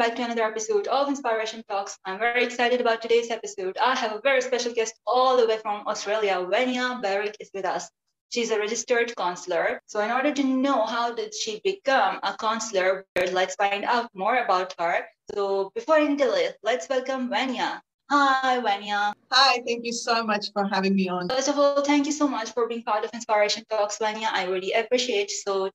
back 0.00 0.16
to 0.16 0.24
another 0.24 0.44
episode 0.44 0.86
of 0.86 1.08
Inspiration 1.08 1.62
Talks. 1.68 1.98
I'm 2.06 2.18
very 2.18 2.42
excited 2.42 2.80
about 2.80 3.02
today's 3.02 3.30
episode. 3.30 3.76
I 3.76 3.94
have 3.94 4.12
a 4.12 4.20
very 4.24 4.40
special 4.40 4.72
guest 4.72 4.94
all 5.06 5.36
the 5.36 5.46
way 5.46 5.58
from 5.58 5.86
Australia. 5.86 6.40
Vanya 6.50 6.98
Barrick 7.02 7.36
is 7.38 7.50
with 7.52 7.66
us. 7.66 7.86
She's 8.30 8.50
a 8.50 8.58
registered 8.58 9.14
counselor. 9.14 9.78
So, 9.84 10.00
in 10.00 10.10
order 10.10 10.32
to 10.32 10.42
know 10.42 10.86
how 10.86 11.12
did 11.12 11.34
she 11.34 11.60
become 11.62 12.18
a 12.22 12.34
counselor, 12.40 13.04
let's 13.32 13.56
find 13.56 13.84
out 13.84 14.08
more 14.14 14.42
about 14.42 14.74
her. 14.78 15.04
So, 15.34 15.70
before 15.74 15.96
I 15.96 16.08
it, 16.08 16.56
let's 16.62 16.88
welcome 16.88 17.28
Vanya. 17.28 17.82
Hi, 18.10 18.58
Vanya. 18.60 19.12
Hi, 19.30 19.60
thank 19.66 19.84
you 19.84 19.92
so 19.92 20.24
much 20.24 20.50
for 20.54 20.64
having 20.64 20.96
me 20.96 21.10
on. 21.10 21.28
First 21.28 21.48
of 21.48 21.58
all, 21.58 21.84
thank 21.84 22.06
you 22.06 22.12
so 22.12 22.26
much 22.26 22.52
for 22.52 22.66
being 22.66 22.84
part 22.84 23.04
of 23.04 23.10
Inspiration 23.12 23.64
Talks, 23.68 23.98
Vanya. 23.98 24.30
I 24.32 24.46
really 24.46 24.72
appreciate. 24.72 25.30
So, 25.30 25.70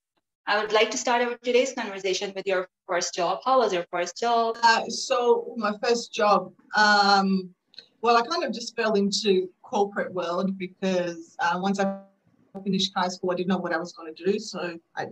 I 0.48 0.62
would 0.62 0.72
like 0.72 0.92
to 0.92 0.98
start 0.98 1.24
our 1.24 1.36
today's 1.38 1.74
conversation 1.74 2.32
with 2.36 2.46
your 2.46 2.70
first 2.88 3.16
job. 3.16 3.40
How 3.44 3.58
was 3.58 3.74
your 3.74 3.86
first 3.90 4.16
job? 4.16 4.58
Uh, 4.62 4.88
so 4.90 5.56
my 5.58 5.74
first 5.84 6.14
job, 6.14 6.54
um, 6.76 7.50
well, 8.02 8.16
I 8.16 8.22
kind 8.22 8.44
of 8.44 8.54
just 8.54 8.76
fell 8.76 8.94
into 8.94 9.50
corporate 9.64 10.14
world 10.14 10.56
because 10.60 11.36
uh, 11.40 11.58
once 11.60 11.80
I 11.80 11.98
finished 12.64 12.92
high 12.96 13.08
school, 13.08 13.32
I 13.32 13.36
didn't 13.36 13.48
know 13.48 13.58
what 13.58 13.74
I 13.74 13.78
was 13.78 13.92
going 13.94 14.14
to 14.14 14.24
do, 14.24 14.38
so 14.38 14.78
I 14.96 15.08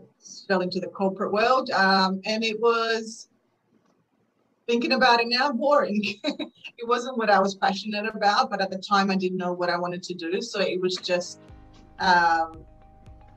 fell 0.48 0.62
into 0.62 0.80
the 0.80 0.88
corporate 0.88 1.34
world, 1.34 1.72
um, 1.72 2.22
and 2.26 2.44
it 2.44 2.62
was 2.62 3.28
thinking 4.68 4.92
about 4.92 5.20
it 5.20 5.28
now 5.30 5.52
boring. 5.52 6.04
it 6.24 6.88
wasn't 6.88 7.18
what 7.18 7.32
I 7.32 7.40
was 7.40 7.56
passionate 7.56 8.06
about, 8.06 8.52
but 8.52 8.62
at 8.62 8.70
the 8.70 8.78
time 8.78 9.10
I 9.10 9.16
didn't 9.16 9.38
know 9.40 9.52
what 9.52 9.72
I 9.72 9.80
wanted 9.80 10.04
to 10.04 10.14
do, 10.14 10.44
so 10.44 10.60
it 10.60 10.80
was 10.80 10.98
just. 10.98 11.40
Um, 12.00 12.66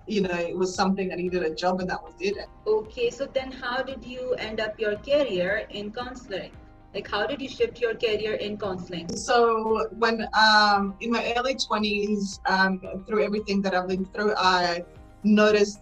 you 0.07 0.21
know, 0.23 0.35
it 0.35 0.57
was 0.57 0.75
something 0.75 1.13
I 1.13 1.17
needed 1.17 1.43
a 1.43 1.55
job 1.55 1.81
and 1.81 1.91
that 1.91 2.03
was 2.03 2.15
it. 2.21 2.37
Okay, 2.67 3.11
so 3.11 3.27
then 3.27 3.51
how 3.51 3.83
did 3.83 4.05
you 4.05 4.35
end 4.35 4.61
up 4.61 4.79
your 4.79 4.97
career 4.97 5.67
in 5.71 5.93
counseling? 5.93 6.53
Like, 6.95 7.11
how 7.11 7.27
did 7.27 7.43
you 7.43 7.49
shift 7.49 7.81
your 7.81 7.95
career 7.95 8.35
in 8.35 8.57
counseling? 8.57 9.15
So, 9.15 9.89
when 9.99 10.27
um, 10.33 10.95
in 11.01 11.11
my 11.11 11.35
early 11.37 11.55
20s, 11.55 12.41
um, 12.49 12.81
through 13.07 13.23
everything 13.25 13.61
that 13.63 13.75
I've 13.75 13.89
been 13.89 14.07
through, 14.07 14.35
I 14.37 14.83
noticed, 15.23 15.81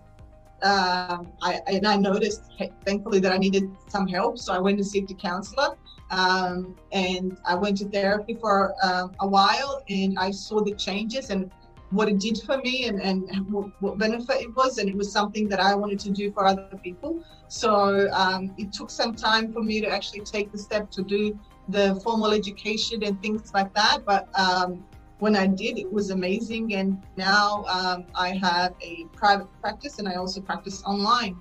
um, 0.62 1.30
I, 1.40 1.60
and 1.68 1.86
I 1.86 1.96
noticed, 1.96 2.42
thankfully, 2.84 3.20
that 3.20 3.30
I 3.30 3.36
needed 3.36 3.70
some 3.86 4.08
help. 4.08 4.38
So, 4.38 4.52
I 4.52 4.58
went 4.58 4.78
to 4.78 4.84
seek 4.84 5.10
a 5.10 5.14
counselor. 5.14 5.76
Um, 6.10 6.76
and 6.92 7.36
I 7.46 7.54
went 7.54 7.78
to 7.78 7.88
therapy 7.88 8.34
for 8.34 8.74
um, 8.82 9.12
a 9.20 9.26
while 9.26 9.82
and 9.88 10.18
I 10.18 10.30
saw 10.30 10.62
the 10.62 10.74
changes 10.74 11.30
and 11.30 11.50
what 11.90 12.08
it 12.08 12.18
did 12.18 12.40
for 12.42 12.58
me 12.58 12.86
and, 12.86 13.00
and 13.00 13.50
what, 13.50 13.70
what, 13.80 13.98
benefit 13.98 14.42
it 14.42 14.54
was. 14.56 14.78
And 14.78 14.88
it 14.88 14.96
was 14.96 15.12
something 15.12 15.48
that 15.48 15.60
I 15.60 15.74
wanted 15.74 16.00
to 16.00 16.10
do 16.10 16.32
for 16.32 16.46
other 16.46 16.68
people. 16.82 17.22
So 17.48 18.08
um, 18.12 18.54
it 18.58 18.72
took 18.72 18.90
some 18.90 19.14
time 19.14 19.52
for 19.52 19.62
me 19.62 19.80
to 19.80 19.88
actually 19.88 20.20
take 20.20 20.50
the 20.50 20.58
step 20.58 20.90
to 20.92 21.02
do 21.02 21.38
the 21.68 22.00
formal 22.02 22.32
education 22.32 23.02
and 23.04 23.20
things 23.22 23.52
like 23.54 23.72
that. 23.74 23.98
But 24.04 24.28
um, 24.38 24.84
when 25.18 25.36
I 25.36 25.46
did, 25.46 25.78
it 25.78 25.90
was 25.90 26.10
amazing. 26.10 26.74
And 26.74 27.02
now 27.16 27.64
um, 27.68 28.06
I 28.14 28.30
have 28.42 28.74
a 28.80 29.06
private 29.14 29.48
practice 29.60 29.98
and 29.98 30.08
I 30.08 30.14
also 30.14 30.40
practice 30.40 30.82
online. 30.84 31.36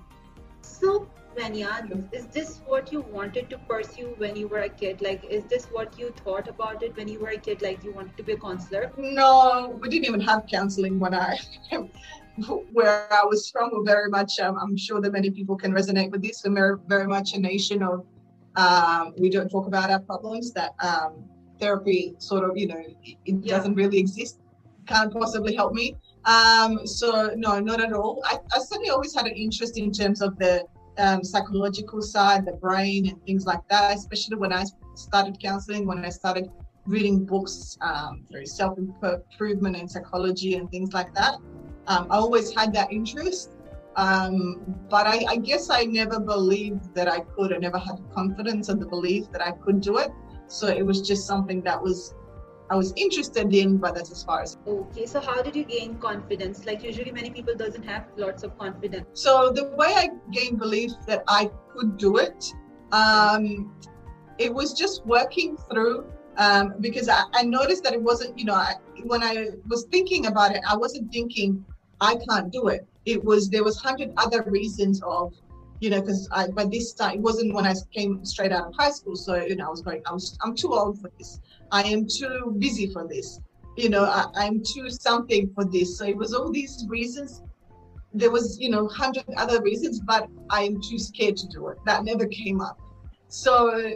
So 0.60 1.08
Vanya, 1.36 1.88
is 2.12 2.26
this 2.26 2.60
what 2.66 2.92
you 2.92 3.00
wanted 3.00 3.50
to 3.50 3.58
pursue 3.58 4.14
when 4.18 4.36
you 4.36 4.48
were 4.48 4.60
a 4.60 4.68
kid? 4.68 5.02
Like, 5.02 5.24
is 5.24 5.44
this 5.44 5.66
what 5.66 5.98
you 5.98 6.12
thought 6.24 6.48
about 6.48 6.82
it 6.82 6.96
when 6.96 7.08
you 7.08 7.18
were 7.18 7.30
a 7.30 7.38
kid? 7.38 7.62
Like, 7.62 7.82
you 7.82 7.92
wanted 7.92 8.16
to 8.16 8.22
be 8.22 8.32
a 8.32 8.38
counselor? 8.38 8.92
No, 8.96 9.78
we 9.80 9.88
didn't 9.88 10.06
even 10.06 10.20
have 10.20 10.46
counseling 10.46 10.98
when 11.00 11.14
I, 11.14 11.38
where 12.72 13.12
I 13.12 13.24
was 13.24 13.50
from. 13.50 13.70
We're 13.72 13.84
very 13.84 14.08
much, 14.08 14.38
um, 14.38 14.56
I'm 14.60 14.76
sure 14.76 15.00
that 15.00 15.12
many 15.12 15.30
people 15.30 15.56
can 15.56 15.72
resonate 15.72 16.10
with 16.10 16.22
this. 16.22 16.42
We're 16.46 16.76
very 16.86 17.06
much 17.06 17.34
a 17.34 17.40
nation 17.40 17.82
of, 17.82 18.06
um, 18.56 19.14
we 19.18 19.30
don't 19.30 19.48
talk 19.48 19.66
about 19.66 19.90
our 19.90 20.00
problems, 20.00 20.52
that 20.52 20.74
um, 20.80 21.24
therapy 21.58 22.14
sort 22.18 22.48
of, 22.48 22.56
you 22.56 22.68
know, 22.68 22.78
it, 22.78 23.16
it 23.24 23.36
yeah. 23.42 23.56
doesn't 23.56 23.74
really 23.74 23.98
exist, 23.98 24.40
can't 24.86 25.12
possibly 25.12 25.54
help 25.54 25.72
me. 25.72 25.96
Um, 26.24 26.86
so 26.86 27.32
no, 27.36 27.60
not 27.60 27.80
at 27.82 27.92
all. 27.92 28.22
I, 28.24 28.38
I 28.54 28.58
certainly 28.60 28.90
always 28.90 29.14
had 29.14 29.26
an 29.26 29.34
interest 29.34 29.76
in 29.76 29.92
terms 29.92 30.22
of 30.22 30.38
the 30.38 30.64
um, 30.98 31.24
psychological 31.24 32.02
side, 32.02 32.46
the 32.46 32.52
brain, 32.52 33.08
and 33.08 33.22
things 33.24 33.46
like 33.46 33.66
that. 33.68 33.96
Especially 33.96 34.36
when 34.36 34.52
I 34.52 34.64
started 34.94 35.40
counseling, 35.40 35.86
when 35.86 36.04
I 36.04 36.10
started 36.10 36.50
reading 36.86 37.24
books 37.24 37.78
um, 37.80 38.24
through 38.30 38.46
self 38.46 38.78
improvement 38.78 39.76
and 39.76 39.90
psychology 39.90 40.54
and 40.54 40.70
things 40.70 40.92
like 40.92 41.14
that. 41.14 41.34
Um, 41.86 42.06
I 42.10 42.16
always 42.16 42.54
had 42.54 42.72
that 42.74 42.92
interest, 42.92 43.50
um, 43.96 44.76
but 44.88 45.06
I, 45.06 45.24
I, 45.28 45.36
guess 45.36 45.68
I 45.70 45.84
never 45.84 46.18
believed 46.18 46.94
that 46.94 47.08
I 47.08 47.20
could. 47.20 47.52
I 47.52 47.58
never 47.58 47.78
had 47.78 48.00
confidence 48.14 48.68
and 48.68 48.80
the 48.80 48.86
belief 48.86 49.30
that 49.32 49.42
I 49.42 49.52
could 49.52 49.80
do 49.80 49.98
it. 49.98 50.10
So 50.46 50.68
it 50.68 50.84
was 50.84 51.02
just 51.02 51.26
something 51.26 51.62
that 51.62 51.80
was 51.80 52.14
I 52.70 52.76
was 52.76 52.92
interested 52.96 53.54
in, 53.54 53.76
but 53.76 53.94
that's 53.94 54.10
as 54.10 54.24
far 54.24 54.42
as. 54.42 54.56
Okay, 54.66 55.06
so 55.06 55.20
how 55.20 55.42
did 55.42 55.54
you 55.54 55.64
gain 55.64 55.96
confidence? 55.98 56.64
Like 56.64 56.82
usually, 56.82 57.12
many 57.12 57.30
people 57.30 57.54
doesn't 57.54 57.82
have 57.82 58.06
lots 58.16 58.42
of 58.42 58.58
confidence. 58.58 59.06
So 59.12 59.50
the 59.50 59.66
way 59.76 59.92
I 59.94 60.08
gained 60.30 60.58
belief 60.58 60.92
that 61.06 61.24
I 61.28 61.50
could 61.74 61.98
do 61.98 62.16
it, 62.16 62.52
um, 62.92 63.74
it 64.38 64.52
was 64.52 64.72
just 64.72 65.04
working 65.04 65.56
through. 65.70 66.06
Um, 66.36 66.74
because 66.80 67.08
I, 67.08 67.22
I, 67.32 67.44
noticed 67.44 67.84
that 67.84 67.92
it 67.92 68.02
wasn't, 68.02 68.36
you 68.36 68.44
know, 68.44 68.54
I, 68.54 68.74
when 69.04 69.22
I 69.22 69.50
was 69.68 69.86
thinking 69.92 70.26
about 70.26 70.50
it, 70.50 70.62
I 70.68 70.76
wasn't 70.76 71.12
thinking 71.12 71.64
I 72.00 72.16
can't 72.28 72.50
do 72.50 72.66
it. 72.68 72.88
It 73.04 73.22
was 73.22 73.48
there 73.50 73.62
was 73.62 73.78
hundred 73.78 74.12
other 74.16 74.42
reasons 74.42 75.00
of 75.06 75.32
you 75.80 75.90
know, 75.90 76.00
because 76.00 76.28
I 76.32 76.48
by 76.48 76.64
this 76.64 76.92
time 76.92 77.16
it 77.16 77.20
wasn't 77.20 77.54
when 77.54 77.66
I 77.66 77.74
came 77.92 78.24
straight 78.24 78.52
out 78.52 78.68
of 78.68 78.74
high 78.74 78.90
school. 78.90 79.16
So 79.16 79.36
you 79.36 79.56
know, 79.56 79.66
I 79.66 79.70
was 79.70 79.82
going, 79.82 80.02
I 80.06 80.12
was, 80.12 80.38
I'm 80.42 80.54
too 80.54 80.72
old 80.72 81.00
for 81.00 81.10
this. 81.18 81.40
I 81.70 81.82
am 81.84 82.06
too 82.06 82.54
busy 82.58 82.92
for 82.92 83.06
this. 83.06 83.40
You 83.76 83.88
know, 83.88 84.04
I, 84.04 84.26
I'm 84.36 84.62
too 84.62 84.88
something 84.90 85.50
for 85.54 85.64
this. 85.64 85.98
So 85.98 86.04
it 86.04 86.16
was 86.16 86.32
all 86.32 86.50
these 86.50 86.86
reasons. 86.88 87.42
There 88.12 88.30
was, 88.30 88.58
you 88.60 88.70
know, 88.70 88.86
hundred 88.86 89.24
other 89.36 89.60
reasons, 89.60 90.00
but 90.00 90.28
I 90.48 90.62
am 90.62 90.80
too 90.80 90.98
scared 90.98 91.36
to 91.38 91.48
do 91.48 91.68
it. 91.68 91.78
That 91.84 92.04
never 92.04 92.26
came 92.26 92.60
up. 92.60 92.80
So, 93.26 93.92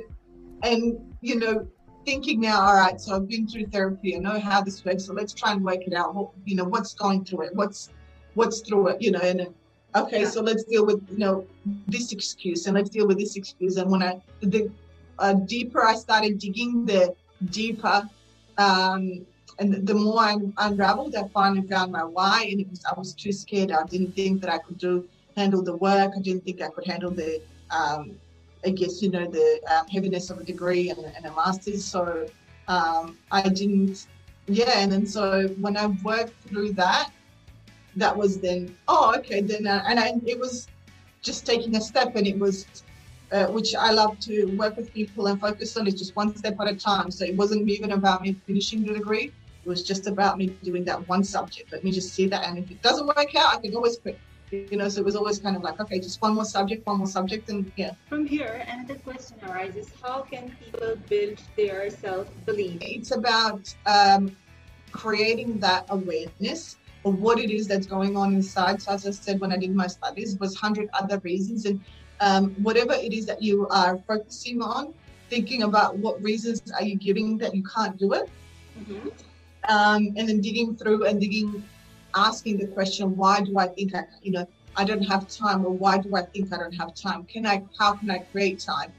and 0.64 0.98
you 1.20 1.38
know, 1.38 1.68
thinking 2.04 2.40
now, 2.40 2.60
all 2.60 2.74
right, 2.74 3.00
so 3.00 3.14
I've 3.14 3.28
been 3.28 3.46
through 3.46 3.66
therapy. 3.66 4.16
I 4.16 4.18
know 4.18 4.40
how 4.40 4.62
this 4.62 4.84
works. 4.84 5.04
So 5.04 5.12
let's 5.12 5.32
try 5.32 5.52
and 5.52 5.64
work 5.64 5.86
it 5.86 5.94
out. 5.94 6.14
What, 6.14 6.30
you 6.44 6.56
know, 6.56 6.64
what's 6.64 6.94
going 6.94 7.24
through 7.24 7.42
it? 7.46 7.54
What's 7.54 7.90
what's 8.34 8.60
through 8.60 8.88
it? 8.88 9.02
You 9.02 9.12
know, 9.12 9.20
and 9.20 9.54
okay, 9.94 10.22
yeah. 10.22 10.28
so 10.28 10.40
let's 10.40 10.64
deal 10.64 10.84
with 10.86 11.00
you 11.10 11.18
know 11.18 11.46
this 11.86 12.12
excuse 12.12 12.66
and 12.66 12.76
let's 12.76 12.90
deal 12.90 13.06
with 13.06 13.18
this 13.18 13.36
excuse. 13.36 13.76
And 13.76 13.90
when 13.90 14.02
I 14.02 14.20
the 14.40 14.70
uh, 15.18 15.34
deeper 15.34 15.84
I 15.84 15.94
started 15.94 16.38
digging, 16.38 16.86
the 16.86 17.14
deeper. 17.50 18.08
Um, 18.56 19.26
and 19.60 19.86
the 19.86 19.94
more 19.94 20.20
I 20.20 20.36
unraveled, 20.58 21.16
I 21.16 21.26
finally 21.28 21.66
found 21.66 21.90
my 21.92 22.04
why. 22.04 22.46
And 22.50 22.60
it 22.60 22.70
was 22.70 22.84
I 22.84 22.96
was 22.98 23.12
too 23.12 23.32
scared. 23.32 23.72
I 23.72 23.84
didn't 23.84 24.12
think 24.14 24.40
that 24.42 24.52
I 24.52 24.58
could 24.58 24.78
do 24.78 25.08
handle 25.36 25.62
the 25.62 25.76
work. 25.76 26.12
I 26.16 26.20
didn't 26.20 26.44
think 26.44 26.60
I 26.62 26.68
could 26.68 26.86
handle 26.86 27.10
the, 27.10 27.40
um, 27.70 28.16
I 28.64 28.70
guess 28.70 29.02
you 29.02 29.10
know 29.10 29.26
the 29.26 29.60
um, 29.70 29.86
heaviness 29.88 30.30
of 30.30 30.38
a 30.38 30.44
degree 30.44 30.90
and, 30.90 30.98
and 31.16 31.26
a 31.26 31.32
master's. 31.32 31.84
So 31.84 32.26
um, 32.68 33.18
I 33.30 33.48
didn't. 33.48 34.06
Yeah, 34.46 34.78
and 34.78 34.90
then 34.90 35.06
so 35.06 35.48
when 35.60 35.76
I 35.76 35.86
worked 35.86 36.34
through 36.48 36.72
that, 36.74 37.10
that 37.98 38.16
was 38.16 38.40
then 38.40 38.74
oh 38.88 39.14
okay 39.16 39.40
then 39.40 39.66
uh, 39.66 39.82
and 39.86 39.98
I, 39.98 40.14
it 40.26 40.38
was 40.38 40.68
just 41.22 41.46
taking 41.46 41.76
a 41.76 41.80
step 41.80 42.16
and 42.16 42.26
it 42.26 42.38
was 42.38 42.66
uh, 43.32 43.46
which 43.46 43.74
I 43.74 43.90
love 43.90 44.18
to 44.20 44.46
work 44.56 44.76
with 44.76 44.92
people 44.92 45.26
and 45.26 45.40
focus 45.40 45.76
on 45.76 45.86
is 45.86 45.94
just 45.94 46.16
one 46.16 46.34
step 46.36 46.56
at 46.60 46.68
a 46.68 46.74
time. 46.74 47.10
So 47.10 47.24
it 47.24 47.36
wasn't 47.36 47.68
even 47.68 47.92
about 47.92 48.22
me 48.22 48.36
finishing 48.46 48.84
the 48.84 48.94
degree. 48.94 49.32
It 49.64 49.68
was 49.68 49.82
just 49.82 50.06
about 50.06 50.38
me 50.38 50.46
doing 50.62 50.84
that 50.84 51.06
one 51.08 51.24
subject. 51.24 51.72
Let 51.72 51.84
me 51.84 51.90
just 51.90 52.14
see 52.14 52.26
that. 52.28 52.46
And 52.46 52.58
if 52.58 52.70
it 52.70 52.80
doesn't 52.82 53.06
work 53.06 53.34
out, 53.36 53.56
I 53.56 53.58
can 53.60 53.74
always 53.74 53.98
quit. 53.98 54.18
You 54.50 54.78
know, 54.78 54.88
so 54.88 55.00
it 55.00 55.04
was 55.04 55.14
always 55.14 55.38
kind 55.38 55.56
of 55.56 55.62
like, 55.62 55.78
okay, 55.78 56.00
just 56.00 56.22
one 56.22 56.34
more 56.34 56.46
subject, 56.46 56.86
one 56.86 56.96
more 56.96 57.06
subject, 57.06 57.50
and 57.50 57.70
yeah. 57.76 57.92
From 58.08 58.24
here, 58.24 58.64
another 58.66 58.94
question 58.94 59.36
arises 59.46 59.90
how 60.02 60.22
can 60.22 60.56
people 60.58 60.96
build 61.06 61.38
their 61.54 61.90
self 61.90 62.28
belief? 62.46 62.78
It's 62.80 63.10
about 63.10 63.74
um, 63.84 64.34
creating 64.90 65.58
that 65.58 65.84
awareness 65.90 66.78
of 67.08 67.20
what 67.20 67.38
it 67.38 67.50
is 67.50 67.66
that's 67.66 67.86
going 67.86 68.16
on 68.16 68.34
inside. 68.34 68.80
So, 68.82 68.92
as 68.92 69.06
I 69.06 69.10
said, 69.10 69.40
when 69.40 69.52
I 69.52 69.56
did 69.56 69.74
my 69.74 69.86
studies, 69.86 70.38
was 70.38 70.54
100 70.54 70.88
other 70.92 71.18
reasons. 71.18 71.64
And 71.64 71.80
um, 72.20 72.50
whatever 72.62 72.94
it 72.94 73.12
is 73.12 73.26
that 73.26 73.42
you 73.42 73.66
are 73.68 73.98
focusing 74.06 74.62
on, 74.62 74.94
thinking 75.30 75.62
about 75.62 75.96
what 75.96 76.22
reasons 76.22 76.62
are 76.72 76.82
you 76.82 76.96
giving 76.96 77.38
that 77.38 77.54
you 77.54 77.62
can't 77.62 77.96
do 77.98 78.12
it, 78.12 78.28
mm-hmm. 78.78 79.08
um, 79.68 80.14
and 80.16 80.28
then 80.28 80.40
digging 80.40 80.76
through 80.76 81.06
and 81.06 81.20
digging, 81.20 81.62
asking 82.14 82.58
the 82.58 82.66
question, 82.66 83.16
why 83.16 83.40
do 83.40 83.58
I 83.58 83.68
think 83.68 83.94
I, 83.94 84.04
you 84.22 84.32
know, 84.32 84.46
I 84.76 84.84
don't 84.84 85.02
have 85.02 85.28
time, 85.28 85.64
or 85.64 85.72
why 85.72 85.98
do 85.98 86.14
I 86.14 86.22
think 86.22 86.52
I 86.52 86.58
don't 86.58 86.74
have 86.74 86.94
time? 86.94 87.24
Can 87.24 87.46
I, 87.46 87.64
how 87.78 87.94
can 87.94 88.10
I 88.10 88.18
create 88.18 88.60
time? 88.60 88.92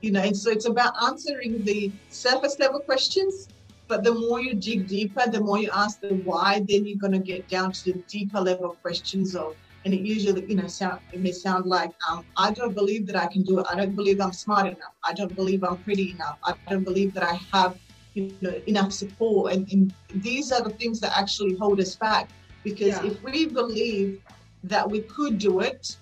You 0.00 0.12
know, 0.12 0.20
and 0.20 0.36
so 0.36 0.50
it's 0.50 0.64
about 0.66 0.94
answering 1.02 1.62
the 1.64 1.92
surface 2.08 2.58
level 2.58 2.80
questions, 2.80 3.48
but 3.90 4.04
the 4.04 4.14
more 4.14 4.40
you 4.40 4.54
dig 4.54 4.86
deeper, 4.86 5.24
the 5.28 5.40
more 5.40 5.58
you 5.58 5.68
ask 5.74 6.00
the 6.00 6.14
why, 6.28 6.64
then 6.68 6.86
you're 6.86 7.04
going 7.06 7.12
to 7.20 7.24
get 7.32 7.48
down 7.48 7.72
to 7.72 7.92
the 7.92 7.94
deeper 8.14 8.40
level 8.40 8.76
questions 8.80 9.34
of 9.34 9.56
and 9.84 9.94
it 9.94 10.02
usually, 10.02 10.44
you 10.44 10.56
know, 10.56 10.66
sound 10.66 11.00
it 11.12 11.20
may 11.20 11.32
sound 11.32 11.64
like 11.66 11.90
um, 12.08 12.24
I 12.36 12.52
don't 12.52 12.74
believe 12.74 13.06
that 13.08 13.16
I 13.16 13.26
can 13.26 13.42
do 13.42 13.60
it. 13.60 13.66
I 13.70 13.74
don't 13.74 13.96
believe 13.96 14.20
I'm 14.20 14.32
smart 14.32 14.66
enough. 14.66 14.94
I 15.02 15.14
don't 15.14 15.34
believe 15.34 15.64
I'm 15.64 15.78
pretty 15.78 16.10
enough. 16.10 16.38
I 16.44 16.54
don't 16.68 16.84
believe 16.84 17.14
that 17.14 17.22
I 17.22 17.40
have, 17.52 17.78
you 18.14 18.32
know, 18.42 18.54
enough 18.66 18.92
support. 18.92 19.54
And, 19.54 19.72
and 19.72 19.94
these 20.14 20.52
are 20.52 20.62
the 20.62 20.74
things 20.80 21.00
that 21.00 21.16
actually 21.18 21.54
hold 21.56 21.80
us 21.80 21.96
back. 21.96 22.28
Because 22.62 22.96
yeah. 23.02 23.10
if 23.10 23.22
we 23.22 23.46
believe 23.46 24.20
that 24.64 24.88
we 24.88 25.00
could 25.00 25.38
do 25.38 25.60
it, 25.60 25.96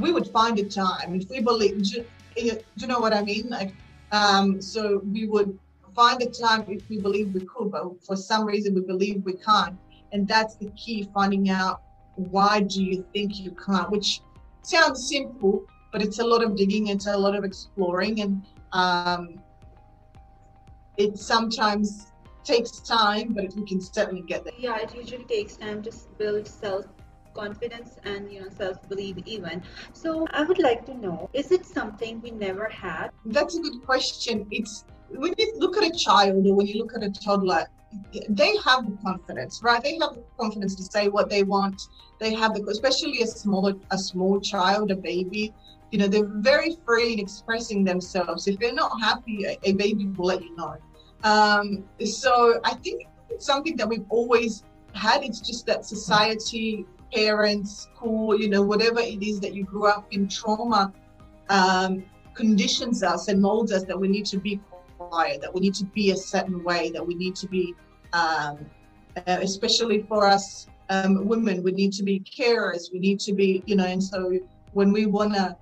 we 0.00 0.12
would 0.12 0.26
find 0.26 0.58
a 0.58 0.64
time. 0.64 1.14
If 1.14 1.30
we 1.30 1.40
believe, 1.40 1.80
do 1.84 2.04
you 2.34 2.86
know 2.88 2.98
what 2.98 3.14
I 3.14 3.22
mean? 3.22 3.48
Like, 3.48 3.72
um, 4.10 4.60
so 4.60 5.02
we 5.04 5.28
would 5.28 5.56
find 5.94 6.20
the 6.20 6.26
time 6.30 6.64
if 6.68 6.88
we 6.88 6.98
believe 6.98 7.32
we 7.34 7.40
could, 7.40 7.70
but 7.70 7.84
for 8.04 8.16
some 8.16 8.44
reason 8.44 8.74
we 8.74 8.82
believe 8.82 9.22
we 9.24 9.34
can't. 9.34 9.78
And 10.12 10.26
that's 10.26 10.56
the 10.56 10.70
key, 10.70 11.08
finding 11.14 11.50
out 11.50 11.82
why 12.16 12.60
do 12.60 12.82
you 12.82 13.04
think 13.12 13.38
you 13.38 13.52
can't, 13.52 13.90
which 13.90 14.20
sounds 14.62 15.08
simple, 15.08 15.64
but 15.92 16.02
it's 16.02 16.18
a 16.18 16.24
lot 16.24 16.42
of 16.44 16.56
digging, 16.56 16.88
it's 16.88 17.06
a 17.06 17.16
lot 17.16 17.34
of 17.34 17.44
exploring, 17.44 18.20
and 18.20 18.46
um, 18.72 19.40
it 20.96 21.16
sometimes 21.16 22.12
takes 22.44 22.80
time, 22.80 23.32
but 23.32 23.54
we 23.54 23.64
can 23.64 23.80
certainly 23.80 24.22
get 24.22 24.44
there. 24.44 24.52
Yeah, 24.58 24.78
it 24.78 24.94
usually 24.94 25.24
takes 25.24 25.56
time 25.56 25.82
to 25.82 25.92
build 26.18 26.46
self 26.46 26.86
confidence 27.34 27.96
and 28.04 28.30
you 28.32 28.40
know 28.40 28.48
self-belief 28.48 29.16
even 29.24 29.62
so 29.92 30.26
i 30.32 30.42
would 30.42 30.58
like 30.58 30.84
to 30.84 30.94
know 30.94 31.30
is 31.32 31.52
it 31.52 31.64
something 31.64 32.20
we 32.22 32.30
never 32.32 32.68
had 32.68 33.10
that's 33.26 33.56
a 33.56 33.60
good 33.60 33.84
question 33.84 34.46
it's 34.50 34.84
when 35.14 35.34
you 35.38 35.52
look 35.58 35.76
at 35.76 35.84
a 35.84 35.96
child 35.96 36.46
or 36.46 36.54
when 36.54 36.66
you 36.66 36.78
look 36.78 36.94
at 36.94 37.02
a 37.02 37.10
toddler 37.10 37.66
they 38.28 38.56
have 38.64 38.86
the 38.86 38.96
confidence, 39.02 39.62
right? 39.62 39.82
They 39.82 39.98
have 39.98 40.14
the 40.14 40.24
confidence 40.38 40.74
to 40.76 40.82
say 40.84 41.08
what 41.08 41.28
they 41.28 41.42
want. 41.42 41.82
They 42.20 42.34
have 42.34 42.54
the, 42.54 42.64
especially 42.70 43.22
a 43.22 43.26
small, 43.26 43.72
a 43.90 43.98
small 43.98 44.40
child, 44.40 44.90
a 44.90 44.96
baby. 44.96 45.52
You 45.90 45.98
know, 45.98 46.06
they're 46.06 46.24
very 46.24 46.76
free 46.86 47.14
in 47.14 47.18
expressing 47.18 47.82
themselves. 47.84 48.46
If 48.46 48.58
they're 48.60 48.72
not 48.72 48.92
happy, 49.00 49.44
a, 49.44 49.58
a 49.64 49.72
baby 49.72 50.06
will 50.06 50.26
let 50.26 50.42
you 50.42 50.54
know. 50.54 50.76
Um, 51.24 51.84
so 52.04 52.60
I 52.64 52.74
think 52.74 53.08
it's 53.28 53.44
something 53.44 53.76
that 53.76 53.88
we've 53.88 54.06
always 54.08 54.62
had. 54.94 55.24
It's 55.24 55.40
just 55.40 55.66
that 55.66 55.84
society, 55.84 56.86
parents, 57.12 57.88
school, 57.94 58.40
you 58.40 58.48
know, 58.48 58.62
whatever 58.62 59.00
it 59.00 59.22
is 59.22 59.40
that 59.40 59.52
you 59.52 59.64
grew 59.64 59.88
up 59.88 60.06
in, 60.12 60.28
trauma 60.28 60.92
um, 61.48 62.04
conditions 62.34 63.02
us 63.02 63.26
and 63.26 63.42
molds 63.42 63.72
us 63.72 63.82
that 63.84 63.98
we 63.98 64.06
need 64.06 64.26
to 64.26 64.38
be 64.38 64.60
quiet, 65.10 65.40
that 65.40 65.52
we 65.52 65.60
need 65.60 65.74
to 65.74 65.84
be 65.86 66.12
a 66.12 66.16
certain 66.16 66.62
way, 66.62 66.90
that 66.90 67.04
we 67.06 67.14
need 67.14 67.34
to 67.36 67.48
be, 67.48 67.74
um, 68.12 68.66
uh, 69.26 69.38
especially 69.40 70.02
for 70.08 70.26
us 70.26 70.68
um, 70.88 71.26
women, 71.26 71.62
we 71.62 71.72
need 71.72 71.92
to 71.94 72.02
be 72.02 72.20
carers, 72.20 72.92
we 72.92 72.98
need 72.98 73.20
to 73.20 73.32
be, 73.32 73.62
you 73.66 73.76
know, 73.76 73.86
and 73.86 74.02
so 74.02 74.38
when 74.72 74.92
we 74.92 75.06
want 75.06 75.34
to 75.34 75.56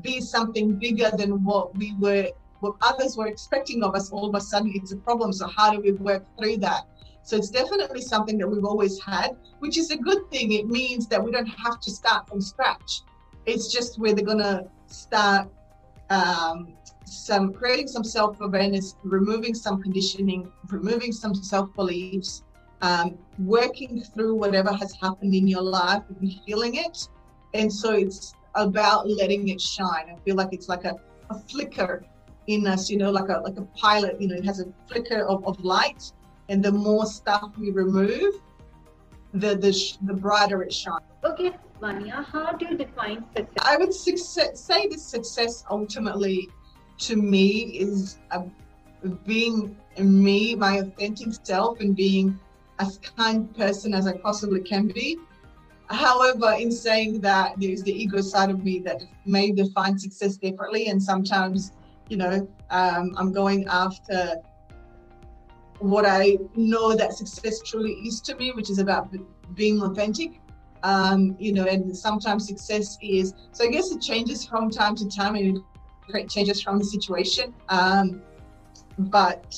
be 0.00 0.20
something 0.20 0.78
bigger 0.78 1.10
than 1.16 1.44
what 1.44 1.74
we 1.76 1.94
were, 1.98 2.28
what 2.60 2.74
others 2.82 3.16
were 3.16 3.26
expecting 3.26 3.82
of 3.82 3.94
us, 3.94 4.10
all 4.10 4.28
of 4.28 4.34
a 4.34 4.40
sudden 4.40 4.72
it's 4.74 4.92
a 4.92 4.96
problem. 4.96 5.32
So 5.32 5.48
how 5.48 5.72
do 5.72 5.80
we 5.80 5.92
work 5.92 6.24
through 6.38 6.58
that? 6.58 6.82
So 7.24 7.36
it's 7.36 7.50
definitely 7.50 8.00
something 8.00 8.38
that 8.38 8.48
we've 8.48 8.64
always 8.64 9.00
had, 9.04 9.36
which 9.60 9.78
is 9.78 9.90
a 9.90 9.96
good 9.96 10.28
thing. 10.30 10.52
It 10.52 10.66
means 10.66 11.06
that 11.08 11.22
we 11.22 11.30
don't 11.30 11.46
have 11.46 11.80
to 11.80 11.90
start 11.90 12.28
from 12.28 12.40
scratch. 12.40 13.02
It's 13.46 13.72
just 13.72 13.98
where 14.00 14.12
they're 14.14 14.24
gonna 14.24 14.64
start 14.86 15.48
um, 16.10 16.72
some 17.12 17.52
creating 17.52 17.88
some 17.88 18.04
self-awareness, 18.04 18.96
removing 19.04 19.54
some 19.54 19.82
conditioning, 19.82 20.50
removing 20.68 21.12
some 21.12 21.34
self-beliefs, 21.34 22.42
um, 22.80 23.18
working 23.38 24.02
through 24.02 24.34
whatever 24.34 24.72
has 24.72 24.92
happened 25.00 25.34
in 25.34 25.46
your 25.46 25.62
life 25.62 26.02
and 26.08 26.28
healing 26.28 26.76
it. 26.76 27.08
And 27.54 27.72
so 27.72 27.92
it's 27.92 28.34
about 28.54 29.08
letting 29.08 29.48
it 29.48 29.60
shine. 29.60 30.06
I 30.10 30.16
feel 30.24 30.36
like 30.36 30.52
it's 30.52 30.68
like 30.68 30.84
a, 30.84 30.96
a 31.30 31.38
flicker 31.38 32.04
in 32.48 32.66
us, 32.66 32.90
you 32.90 32.96
know, 32.96 33.10
like 33.10 33.28
a 33.28 33.40
like 33.40 33.56
a 33.56 33.62
pilot, 33.78 34.20
you 34.20 34.28
know, 34.28 34.34
it 34.34 34.44
has 34.44 34.60
a 34.60 34.66
flicker 34.88 35.24
of, 35.26 35.46
of 35.46 35.62
light. 35.62 36.12
And 36.48 36.62
the 36.62 36.72
more 36.72 37.06
stuff 37.06 37.52
we 37.58 37.70
remove, 37.70 38.34
the 39.32 39.54
the, 39.54 39.72
the 40.02 40.14
brighter 40.14 40.62
it 40.62 40.72
shines. 40.72 41.04
Okay, 41.24 41.52
Vania, 41.80 42.26
how 42.30 42.52
do 42.52 42.66
you 42.66 42.76
define 42.76 43.24
success? 43.36 43.64
I 43.64 43.76
would 43.76 43.94
success, 43.94 44.60
say 44.60 44.88
the 44.88 44.98
success 44.98 45.64
ultimately 45.70 46.48
to 46.98 47.16
me 47.16 47.78
is 47.78 48.18
a, 48.30 48.44
being 49.24 49.76
me, 49.98 50.54
my 50.54 50.78
authentic 50.78 51.28
self, 51.42 51.80
and 51.80 51.94
being 51.96 52.38
as 52.78 52.98
kind 53.16 53.54
person 53.56 53.94
as 53.94 54.06
I 54.06 54.16
possibly 54.18 54.60
can 54.60 54.88
be. 54.88 55.18
However, 55.88 56.54
in 56.58 56.72
saying 56.72 57.20
that, 57.20 57.54
there's 57.58 57.82
the 57.82 57.92
ego 57.92 58.20
side 58.20 58.50
of 58.50 58.64
me 58.64 58.78
that 58.80 59.02
may 59.26 59.52
define 59.52 59.98
success 59.98 60.36
differently, 60.36 60.88
and 60.88 61.02
sometimes, 61.02 61.72
you 62.08 62.16
know, 62.16 62.48
um, 62.70 63.14
I'm 63.16 63.32
going 63.32 63.66
after 63.68 64.36
what 65.78 66.06
I 66.06 66.38
know 66.54 66.94
that 66.94 67.12
success 67.14 67.60
truly 67.62 67.92
is 68.06 68.20
to 68.22 68.36
me, 68.36 68.52
which 68.52 68.70
is 68.70 68.78
about 68.78 69.14
being 69.54 69.82
authentic. 69.82 70.40
Um, 70.84 71.36
you 71.38 71.52
know, 71.52 71.64
and 71.64 71.96
sometimes 71.96 72.48
success 72.48 72.98
is 73.00 73.34
so. 73.52 73.64
I 73.64 73.68
guess 73.68 73.92
it 73.92 74.00
changes 74.00 74.44
from 74.44 74.68
time 74.68 74.96
to 74.96 75.08
time, 75.08 75.36
and 75.36 75.60
great 76.08 76.28
changes 76.28 76.62
from 76.62 76.78
the 76.78 76.84
situation. 76.84 77.54
Um, 77.68 78.22
but 78.98 79.56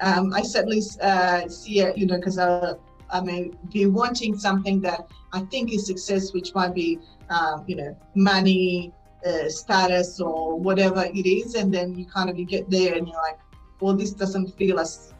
um, 0.00 0.32
I 0.32 0.42
certainly 0.42 0.82
uh, 1.02 1.48
see 1.48 1.80
it, 1.80 1.96
you 1.98 2.06
know, 2.06 2.16
because 2.16 2.38
I, 2.38 2.72
I 3.10 3.20
may 3.20 3.50
be 3.72 3.86
wanting 3.86 4.38
something 4.38 4.80
that 4.82 5.06
I 5.32 5.40
think 5.40 5.72
is 5.72 5.86
success, 5.86 6.32
which 6.32 6.54
might 6.54 6.74
be, 6.74 6.98
um, 7.28 7.64
you 7.66 7.76
know, 7.76 7.96
money, 8.14 8.92
uh, 9.26 9.48
status, 9.48 10.20
or 10.20 10.58
whatever 10.58 11.04
it 11.04 11.28
is, 11.28 11.54
and 11.54 11.72
then 11.72 11.94
you 11.94 12.06
kind 12.06 12.30
of 12.30 12.38
you 12.38 12.46
get 12.46 12.70
there 12.70 12.94
and 12.94 13.06
you're 13.06 13.16
like, 13.16 13.38
well, 13.80 13.94
this 13.94 14.12
doesn't 14.12 14.56
feel 14.56 14.80
as 14.80 15.12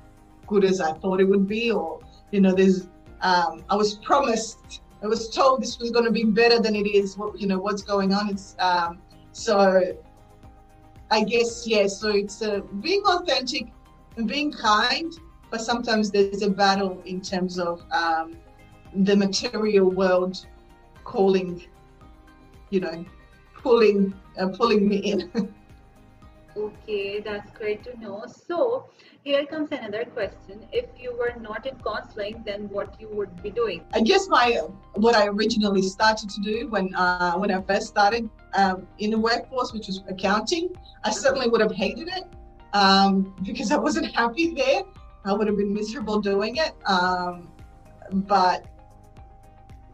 good 0.46 0.64
as 0.64 0.80
I 0.80 0.92
thought 0.94 1.20
it 1.20 1.24
would 1.24 1.46
be, 1.46 1.70
or 1.70 2.00
you 2.30 2.40
know, 2.40 2.54
there's 2.54 2.88
um, 3.22 3.64
I 3.68 3.76
was 3.76 3.96
promised, 3.96 4.80
I 5.02 5.06
was 5.06 5.28
told 5.28 5.62
this 5.62 5.78
was 5.78 5.90
going 5.90 6.06
to 6.06 6.10
be 6.10 6.24
better 6.24 6.58
than 6.60 6.74
it 6.74 6.86
is. 6.86 7.18
What 7.18 7.38
you 7.38 7.46
know, 7.46 7.58
what's 7.58 7.82
going 7.82 8.14
on? 8.14 8.30
It's 8.30 8.56
um, 8.58 8.98
so 9.32 9.94
I 11.10 11.24
guess, 11.24 11.66
yeah, 11.66 11.86
so 11.88 12.08
it's 12.10 12.40
uh, 12.40 12.60
being 12.80 13.02
authentic 13.04 13.72
and 14.16 14.28
being 14.28 14.52
kind, 14.52 15.12
but 15.50 15.60
sometimes 15.60 16.10
there's 16.10 16.42
a 16.42 16.50
battle 16.50 17.02
in 17.04 17.20
terms 17.20 17.58
of 17.58 17.82
um, 17.90 18.36
the 18.94 19.16
material 19.16 19.90
world 19.90 20.46
calling, 21.02 21.64
you 22.70 22.80
know, 22.80 23.04
pulling, 23.56 24.14
uh, 24.38 24.48
pulling 24.48 24.88
me 24.88 24.96
in. 24.98 25.30
okay, 26.56 27.18
that's 27.18 27.50
great 27.50 27.82
to 27.84 27.98
know. 27.98 28.24
So, 28.26 28.86
here 29.24 29.44
comes 29.46 29.72
another 29.72 30.04
question. 30.04 30.64
If 30.72 30.86
you 30.96 31.16
were 31.16 31.34
not 31.40 31.66
in 31.66 31.76
counseling, 31.80 32.42
then 32.46 32.68
what 32.68 33.00
you 33.00 33.08
would 33.12 33.42
be 33.42 33.50
doing? 33.50 33.84
I 33.92 34.00
guess 34.00 34.28
my 34.28 34.60
what 34.94 35.14
I 35.16 35.26
originally 35.26 35.82
started 35.82 36.30
to 36.30 36.40
do 36.40 36.68
when 36.68 36.94
uh, 36.94 37.34
when 37.34 37.50
I 37.50 37.60
first 37.62 37.88
started 37.88 38.30
um, 38.54 38.86
in 38.98 39.10
the 39.10 39.18
workforce, 39.18 39.72
which 39.72 39.86
was 39.86 40.02
accounting, 40.08 40.70
I 41.04 41.10
certainly 41.10 41.48
would 41.48 41.60
have 41.60 41.72
hated 41.72 42.08
it 42.08 42.24
um, 42.72 43.34
because 43.42 43.72
I 43.72 43.76
wasn't 43.76 44.14
happy 44.14 44.54
there. 44.54 44.82
I 45.24 45.32
would 45.32 45.46
have 45.46 45.56
been 45.56 45.72
miserable 45.72 46.20
doing 46.20 46.56
it. 46.56 46.72
Um, 46.86 47.50
but 48.12 48.66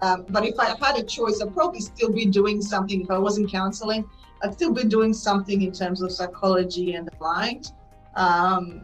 um, 0.02 0.26
but 0.28 0.44
if 0.44 0.58
I 0.60 0.76
had 0.78 0.98
a 0.98 1.02
choice, 1.02 1.40
I'd 1.40 1.54
probably 1.54 1.80
still 1.80 2.12
be 2.12 2.26
doing 2.26 2.60
something. 2.60 3.00
If 3.00 3.10
I 3.10 3.18
wasn't 3.18 3.50
counseling, 3.50 4.04
I'd 4.42 4.52
still 4.52 4.72
be 4.72 4.84
doing 4.84 5.14
something 5.14 5.62
in 5.62 5.72
terms 5.72 6.02
of 6.02 6.12
psychology 6.12 6.94
and 6.94 7.06
the 7.06 7.12
mind. 7.18 7.72
Um, 8.14 8.82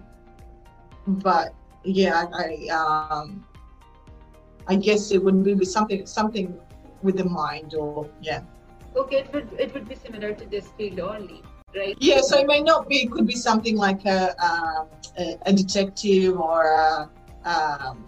but 1.07 1.55
yeah, 1.85 2.26
I 2.33 2.69
um, 2.69 3.45
I 4.69 4.76
guess 4.76 5.12
it 5.12 5.23
would 5.23 5.45
be 5.45 5.64
something 5.64 6.07
something 6.07 6.59
with 7.02 7.17
the 7.19 7.25
mind 7.25 7.75
or 7.75 8.09
yeah. 8.21 8.43
Okay, 8.96 9.18
it 9.18 9.32
would 9.32 9.49
it 9.58 9.72
would 9.75 9.88
be 9.88 9.94
similar 9.94 10.34
to 10.34 10.46
this 10.46 10.68
field 10.76 11.00
only, 11.00 11.42
right? 11.75 11.96
Yeah, 11.99 12.20
so 12.20 12.38
it 12.38 12.46
may 12.46 12.61
not 12.61 12.88
be. 12.88 13.04
It 13.04 13.11
could 13.11 13.26
be 13.26 13.34
something 13.34 13.76
like 13.76 14.04
a 14.04 14.34
um, 14.44 14.88
a, 15.18 15.38
a, 15.46 15.52
detective 15.52 16.38
or 16.38 16.64
a, 16.64 17.11
um, 17.49 18.04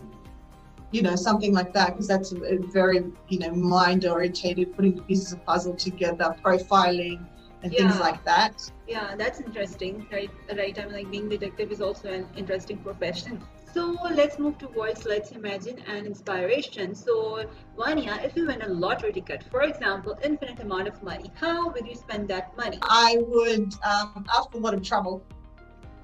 you 0.90 1.02
know 1.02 1.16
something 1.16 1.54
like 1.54 1.72
that 1.72 1.92
because 1.92 2.06
that's 2.06 2.32
a, 2.32 2.36
a 2.42 2.58
very 2.58 3.02
you 3.28 3.38
know 3.38 3.50
mind 3.54 4.04
orientated, 4.04 4.76
putting 4.76 4.94
the 4.94 5.02
pieces 5.02 5.32
of 5.32 5.44
puzzle 5.46 5.74
together, 5.74 6.36
profiling 6.44 7.26
and 7.62 7.72
yeah. 7.72 7.78
things 7.78 7.98
like 7.98 8.22
that. 8.24 8.70
Yeah, 8.86 9.16
that's 9.16 9.40
interesting, 9.40 10.06
right? 10.12 10.30
Right. 10.54 10.78
I 10.78 10.84
mean, 10.84 10.92
like 10.92 11.10
being 11.10 11.28
detective 11.30 11.72
is 11.72 11.80
also 11.80 12.12
an 12.12 12.28
interesting 12.36 12.76
profession. 12.78 13.42
So 13.74 13.98
let's 14.14 14.38
move 14.38 14.56
towards 14.58 15.04
let's 15.04 15.32
imagine 15.32 15.80
an 15.88 16.06
inspiration. 16.06 16.94
So 16.94 17.44
Vania, 17.76 18.20
if 18.22 18.36
you 18.36 18.46
win 18.46 18.62
a 18.62 18.68
lottery 18.68 19.12
ticket, 19.12 19.42
for 19.50 19.62
example, 19.62 20.16
infinite 20.22 20.60
amount 20.60 20.86
of 20.86 21.02
money, 21.02 21.32
how 21.34 21.70
would 21.70 21.84
you 21.84 21.96
spend 21.96 22.28
that 22.28 22.56
money? 22.56 22.78
I 22.82 23.16
would 23.18 23.74
um, 23.82 24.24
after 24.32 24.58
a 24.58 24.60
lot 24.60 24.74
of 24.74 24.82
trouble. 24.84 25.24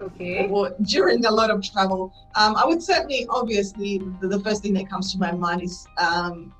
Okay. 0.02 0.48
Or 0.48 0.74
during 0.82 1.24
a 1.26 1.30
lot 1.30 1.50
of 1.50 1.62
travel, 1.62 2.12
um, 2.34 2.56
I 2.56 2.64
would 2.64 2.82
certainly, 2.82 3.26
obviously, 3.28 3.98
the, 4.20 4.26
the, 4.28 4.40
first 4.40 4.62
thing 4.62 4.72
that 4.74 4.88
comes 4.88 5.12
to 5.12 5.18
my 5.18 5.30
mind 5.30 5.62
is 5.62 5.86
um, 5.98 6.52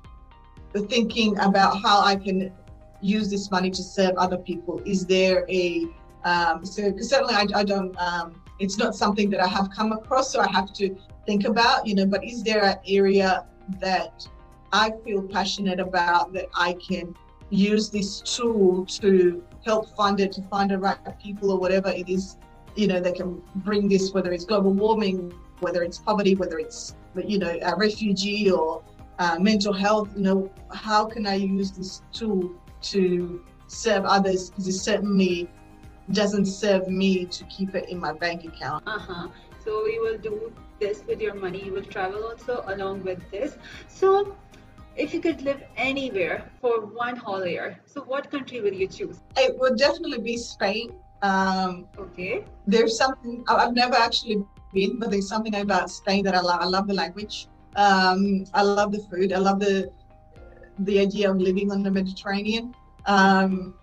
thinking 0.87 1.37
about 1.39 1.81
how 1.81 2.01
I 2.01 2.15
can 2.15 2.53
use 3.01 3.29
this 3.29 3.51
money 3.51 3.71
to 3.71 3.83
serve 3.83 4.15
other 4.15 4.37
people. 4.37 4.79
Is 4.85 5.05
there 5.07 5.45
a 5.49 5.87
um, 6.23 6.63
so 6.63 6.93
certainly 6.99 7.33
I, 7.33 7.47
I 7.55 7.63
don't 7.63 7.99
um, 7.99 8.40
it's 8.61 8.77
not 8.77 8.95
something 8.95 9.29
that 9.31 9.41
I 9.41 9.47
have 9.47 9.71
come 9.71 9.91
across, 9.91 10.31
so 10.31 10.39
I 10.39 10.49
have 10.51 10.71
to 10.73 10.95
think 11.25 11.45
about, 11.45 11.87
you 11.87 11.95
know, 11.95 12.05
but 12.05 12.23
is 12.23 12.43
there 12.43 12.63
an 12.63 12.77
area 12.87 13.45
that 13.79 14.27
I 14.71 14.91
feel 15.03 15.23
passionate 15.23 15.79
about 15.79 16.31
that 16.33 16.45
I 16.55 16.73
can 16.73 17.15
use 17.49 17.89
this 17.89 18.21
tool 18.21 18.85
to 18.85 19.43
help 19.65 19.95
fund 19.95 20.19
it, 20.19 20.31
to 20.33 20.41
find 20.43 20.69
the 20.69 20.77
right 20.77 20.97
people 21.21 21.51
or 21.51 21.59
whatever 21.59 21.89
it 21.89 22.07
is, 22.07 22.37
you 22.75 22.87
know, 22.87 22.99
that 23.01 23.15
can 23.15 23.41
bring 23.55 23.89
this, 23.89 24.13
whether 24.13 24.31
it's 24.31 24.45
global 24.45 24.71
warming, 24.71 25.33
whether 25.59 25.81
it's 25.83 25.97
poverty, 25.97 26.35
whether 26.35 26.59
it's, 26.59 26.95
you 27.25 27.39
know, 27.39 27.57
a 27.63 27.75
refugee 27.75 28.49
or 28.51 28.83
uh, 29.19 29.37
mental 29.39 29.73
health, 29.73 30.09
you 30.15 30.21
know, 30.21 30.51
how 30.71 31.05
can 31.05 31.25
I 31.25 31.35
use 31.35 31.71
this 31.71 32.01
tool 32.13 32.51
to 32.83 33.43
serve 33.67 34.05
others? 34.05 34.49
Because 34.49 34.67
it 34.67 34.73
certainly 34.73 35.49
doesn't 36.11 36.45
serve 36.45 36.87
me 36.87 37.25
to 37.25 37.43
keep 37.45 37.75
it 37.75 37.89
in 37.89 37.99
my 37.99 38.13
bank 38.13 38.45
account. 38.45 38.83
Uh-huh. 38.87 39.27
So 39.63 39.85
you 39.87 40.01
will 40.01 40.17
do 40.17 40.51
this 40.79 41.03
with 41.07 41.21
your 41.21 41.35
money. 41.35 41.63
You 41.63 41.73
will 41.73 41.83
travel 41.85 42.23
also 42.23 42.63
along 42.67 43.03
with 43.03 43.19
this. 43.31 43.57
So 43.87 44.35
if 44.95 45.13
you 45.13 45.21
could 45.21 45.41
live 45.41 45.63
anywhere 45.77 46.51
for 46.59 46.85
one 46.85 47.15
whole 47.15 47.45
year, 47.45 47.79
so 47.85 48.01
what 48.01 48.29
country 48.31 48.61
would 48.61 48.75
you 48.75 48.87
choose? 48.87 49.19
It 49.37 49.57
would 49.59 49.77
definitely 49.77 50.19
be 50.19 50.37
Spain. 50.37 50.93
Um, 51.21 51.87
okay. 51.97 52.43
There's 52.65 52.97
something 52.97 53.43
I've 53.47 53.73
never 53.73 53.95
actually 53.95 54.43
been, 54.73 54.99
but 54.99 55.11
there's 55.11 55.29
something 55.29 55.55
about 55.55 55.89
Spain 55.89 56.23
that 56.25 56.35
I 56.35 56.41
love. 56.41 56.61
I 56.61 56.65
love 56.65 56.87
the 56.87 56.93
language. 56.95 57.47
Um, 57.75 58.45
I 58.53 58.63
love 58.63 58.91
the 58.91 58.99
food. 58.99 59.31
I 59.31 59.37
love 59.37 59.59
the 59.59 59.91
the 60.79 60.99
idea 60.99 61.29
of 61.29 61.37
living 61.37 61.71
on 61.71 61.83
the 61.83 61.91
Mediterranean. 61.91 62.73
Um, 63.05 63.75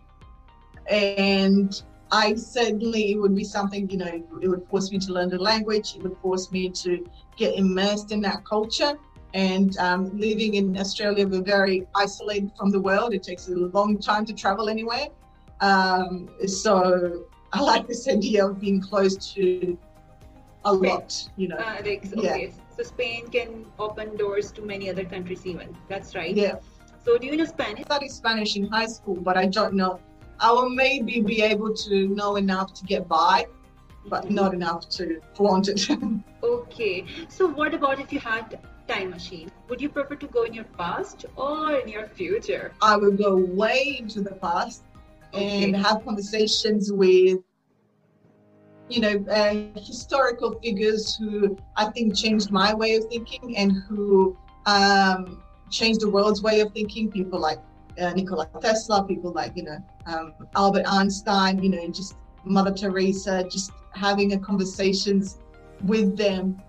and 0.91 1.83
I 2.11 2.35
certainly 2.35 3.13
it 3.13 3.21
would 3.21 3.35
be 3.35 3.45
something, 3.45 3.89
you 3.91 3.99
know, 3.99 4.23
it 4.41 4.49
would 4.49 4.67
force 4.69 4.91
me 4.91 4.99
to 4.99 5.13
learn 5.13 5.29
the 5.29 5.39
language. 5.39 5.95
It 5.97 6.03
would 6.03 6.17
force 6.19 6.51
me 6.51 6.71
to 6.71 7.07
get 7.37 7.55
immersed 7.55 8.13
in 8.13 8.21
that 8.23 8.45
culture. 8.45 8.99
And 9.35 9.77
um, 9.77 10.19
living 10.19 10.55
in 10.55 10.79
Australia, 10.79 11.27
we're 11.27 11.43
very 11.43 11.87
isolated 11.95 12.53
from 12.57 12.71
the 12.71 12.81
world. 12.81 13.13
It 13.13 13.23
takes 13.23 13.49
a 13.49 13.53
long 13.53 13.99
time 13.99 14.25
to 14.27 14.33
travel 14.33 14.69
anywhere. 14.69 15.09
Um, 15.61 16.31
so 16.47 17.25
I 17.53 17.61
like 17.61 17.87
this 17.87 18.09
idea 18.09 18.47
of 18.47 18.61
being 18.61 18.81
close 18.81 19.17
to 19.35 19.77
a 20.65 20.73
lot, 20.73 21.29
you 21.37 21.49
know. 21.49 21.57
Uh, 21.57 21.77
like, 21.85 22.07
okay. 22.17 22.47
Yeah. 22.47 22.53
So 22.77 22.85
Spain 22.85 23.29
can 23.29 23.67
open 23.79 24.17
doors 24.17 24.51
to 24.53 24.63
many 24.63 24.89
other 24.89 25.05
countries 25.05 25.47
even. 25.47 25.77
That's 25.89 26.15
right. 26.15 26.35
Yeah. 26.35 26.57
So 27.05 27.19
do 27.19 27.27
you 27.27 27.37
know 27.37 27.45
Spanish? 27.45 27.81
I 27.81 27.83
studied 27.83 28.11
Spanish 28.11 28.57
in 28.57 28.67
high 28.67 28.87
school, 28.87 29.17
but 29.17 29.37
I 29.37 29.47
don't 29.47 29.75
know 29.75 30.01
I 30.41 30.53
will 30.53 30.71
maybe 30.71 31.21
be 31.21 31.43
able 31.43 31.75
to 31.75 32.09
know 32.09 32.37
enough 32.37 32.75
to 32.75 32.85
get 32.85 33.09
by, 33.09 33.47
but 34.07 34.31
not 34.31 34.55
enough 34.55 34.89
to 34.91 35.21
flaunt 35.35 35.69
it. 35.69 35.89
okay. 36.43 37.05
So 37.29 37.49
what 37.49 37.75
about 37.75 38.01
if 38.01 38.13
you 38.13 38.21
had 38.21 38.59
time 38.87 39.11
machine? 39.11 39.51
Would 39.69 39.81
you 39.81 39.89
prefer 39.89 40.15
to 40.17 40.27
go 40.27 40.45
in 40.45 40.55
your 40.55 40.65
past 40.65 41.27
or 41.37 41.75
in 41.75 41.89
your 41.89 42.07
future? 42.07 42.73
I 42.81 42.97
would 42.97 43.19
go 43.19 43.37
way 43.37 43.97
into 43.99 44.21
the 44.23 44.35
past 44.35 44.85
okay. 45.35 45.65
and 45.65 45.77
have 45.77 46.05
conversations 46.05 46.93
with 46.93 47.39
you 48.89 49.01
know, 49.01 49.25
uh, 49.31 49.79
historical 49.79 50.59
figures 50.61 51.15
who 51.17 51.57
I 51.77 51.87
think 51.91 52.17
changed 52.17 52.51
my 52.51 52.73
way 52.73 52.95
of 52.95 53.05
thinking 53.07 53.57
and 53.57 53.73
who 53.73 54.37
um, 54.67 55.43
changed 55.71 56.01
the 56.01 56.09
world's 56.09 56.43
way 56.43 56.61
of 56.61 56.73
thinking. 56.73 57.11
People 57.11 57.39
like 57.39 57.59
uh, 58.01 58.13
Nikola 58.13 58.49
Tesla, 58.61 59.05
people 59.05 59.33
like, 59.33 59.57
you 59.57 59.65
know, 59.65 59.79
um, 60.07 60.35
Albert 60.55 60.85
Einstein, 60.87 61.63
you 61.63 61.71
know, 61.71 61.87
just 61.89 62.17
Mother 62.45 62.73
Teresa, 62.73 63.45
just 63.51 63.73
having 63.95 64.33
a 64.33 64.39
conversations 64.39 65.39
with 65.85 66.17
them 66.17 66.61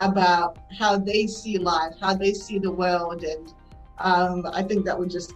about 0.00 0.58
how 0.78 0.96
they 0.96 1.26
see 1.26 1.58
life, 1.58 1.94
how 2.00 2.14
they 2.14 2.32
see 2.32 2.58
the 2.58 2.70
world. 2.70 3.22
And 3.24 3.52
um, 3.98 4.46
I 4.52 4.62
think 4.62 4.84
that 4.86 4.98
would 4.98 5.10
just 5.10 5.32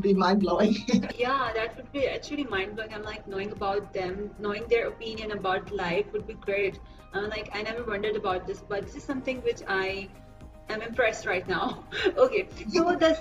be 0.00 0.14
mind 0.14 0.40
blowing. 0.40 0.76
yeah, 1.18 1.52
that 1.54 1.76
would 1.76 1.90
be 1.92 2.06
actually 2.06 2.44
mind 2.44 2.76
blowing. 2.76 2.94
I'm 2.94 3.02
like 3.02 3.26
knowing 3.26 3.52
about 3.52 3.92
them, 3.92 4.30
knowing 4.38 4.66
their 4.68 4.88
opinion 4.88 5.32
about 5.32 5.72
life 5.72 6.06
would 6.12 6.26
be 6.26 6.34
great. 6.34 6.78
I'm 7.12 7.28
like, 7.28 7.50
I 7.52 7.62
never 7.62 7.82
wondered 7.82 8.14
about 8.14 8.46
this, 8.46 8.62
but 8.68 8.84
this 8.86 8.94
is 8.94 9.02
something 9.02 9.40
which 9.42 9.62
I 9.66 10.08
am 10.68 10.82
impressed 10.82 11.26
right 11.26 11.46
now. 11.48 11.84
okay, 12.16 12.48
so 12.68 12.94
does 12.94 13.18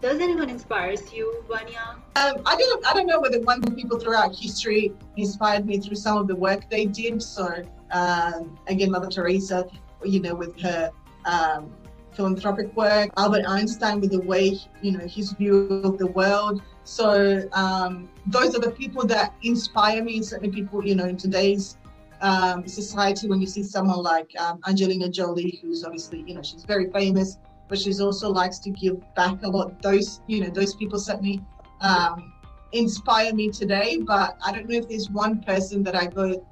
does 0.00 0.20
anyone 0.20 0.48
inspires 0.48 1.12
you, 1.12 1.44
Vanya? 1.48 1.96
Um, 2.16 2.42
I 2.46 2.56
don't. 2.56 2.86
I 2.86 2.92
don't 2.94 3.06
know 3.06 3.20
whether 3.20 3.40
one 3.40 3.58
of 3.58 3.64
the 3.64 3.72
people 3.72 3.98
throughout 3.98 4.34
history 4.34 4.92
inspired 5.16 5.66
me 5.66 5.78
through 5.78 5.96
some 5.96 6.18
of 6.18 6.28
the 6.28 6.36
work 6.36 6.68
they 6.70 6.86
did. 6.86 7.22
So 7.22 7.62
um, 7.90 8.58
again, 8.68 8.90
Mother 8.90 9.08
Teresa, 9.08 9.66
you 10.04 10.20
know, 10.20 10.34
with 10.34 10.58
her 10.60 10.90
um, 11.24 11.72
philanthropic 12.12 12.74
work, 12.76 13.10
Albert 13.16 13.44
Einstein 13.46 14.00
with 14.00 14.12
the 14.12 14.20
way 14.20 14.58
you 14.82 14.92
know 14.92 15.06
his 15.06 15.32
view 15.32 15.80
of 15.84 15.98
the 15.98 16.06
world. 16.06 16.62
So 16.84 17.48
um, 17.52 18.08
those 18.26 18.54
are 18.54 18.60
the 18.60 18.70
people 18.70 19.04
that 19.06 19.34
inspire 19.42 20.02
me. 20.02 20.22
Certainly, 20.22 20.54
people 20.54 20.84
you 20.86 20.94
know 20.94 21.06
in 21.06 21.16
today's 21.16 21.76
um, 22.20 22.66
society, 22.68 23.28
when 23.28 23.40
you 23.40 23.46
see 23.46 23.64
someone 23.64 24.02
like 24.02 24.30
um, 24.38 24.60
Angelina 24.68 25.08
Jolie, 25.08 25.58
who's 25.60 25.82
obviously 25.82 26.22
you 26.26 26.34
know 26.34 26.42
she's 26.42 26.64
very 26.64 26.88
famous 26.90 27.38
but 27.68 27.78
she's 27.78 28.00
also 28.00 28.30
likes 28.30 28.58
to 28.60 28.70
give 28.70 28.96
back 29.14 29.42
a 29.42 29.48
lot. 29.48 29.80
Those, 29.82 30.20
you 30.26 30.40
know, 30.40 30.50
those 30.50 30.74
people 30.74 30.98
certainly 30.98 31.40
um, 31.80 32.32
inspire 32.72 33.32
me 33.34 33.50
today. 33.50 33.98
But 33.98 34.36
I 34.44 34.52
don't 34.52 34.68
know 34.68 34.76
if 34.76 34.88
there's 34.88 35.10
one 35.10 35.42
person 35.42 35.82
that 35.84 35.94
I 35.94 36.06
go, 36.06 36.44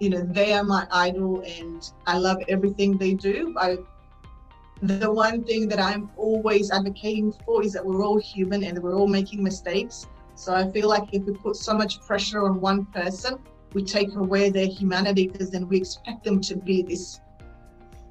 you 0.00 0.10
know, 0.10 0.22
they 0.22 0.52
are 0.52 0.64
my 0.64 0.86
idol 0.90 1.42
and 1.42 1.90
I 2.06 2.18
love 2.18 2.38
everything 2.48 2.98
they 2.98 3.14
do. 3.14 3.54
I, 3.58 3.78
the 4.82 5.10
one 5.10 5.44
thing 5.44 5.68
that 5.68 5.80
I'm 5.80 6.10
always 6.16 6.70
advocating 6.70 7.32
for 7.44 7.62
is 7.62 7.72
that 7.72 7.84
we're 7.84 8.04
all 8.04 8.18
human 8.18 8.64
and 8.64 8.78
we're 8.78 8.94
all 8.94 9.06
making 9.06 9.42
mistakes. 9.42 10.06
So 10.34 10.52
I 10.52 10.70
feel 10.70 10.88
like 10.88 11.04
if 11.12 11.22
we 11.24 11.32
put 11.32 11.56
so 11.56 11.74
much 11.74 12.00
pressure 12.00 12.44
on 12.44 12.60
one 12.60 12.86
person, 12.86 13.38
we 13.72 13.82
take 13.82 14.14
away 14.14 14.50
their 14.50 14.66
humanity 14.66 15.28
because 15.28 15.50
then 15.50 15.68
we 15.68 15.76
expect 15.76 16.24
them 16.24 16.40
to 16.42 16.56
be 16.56 16.82
this 16.82 17.20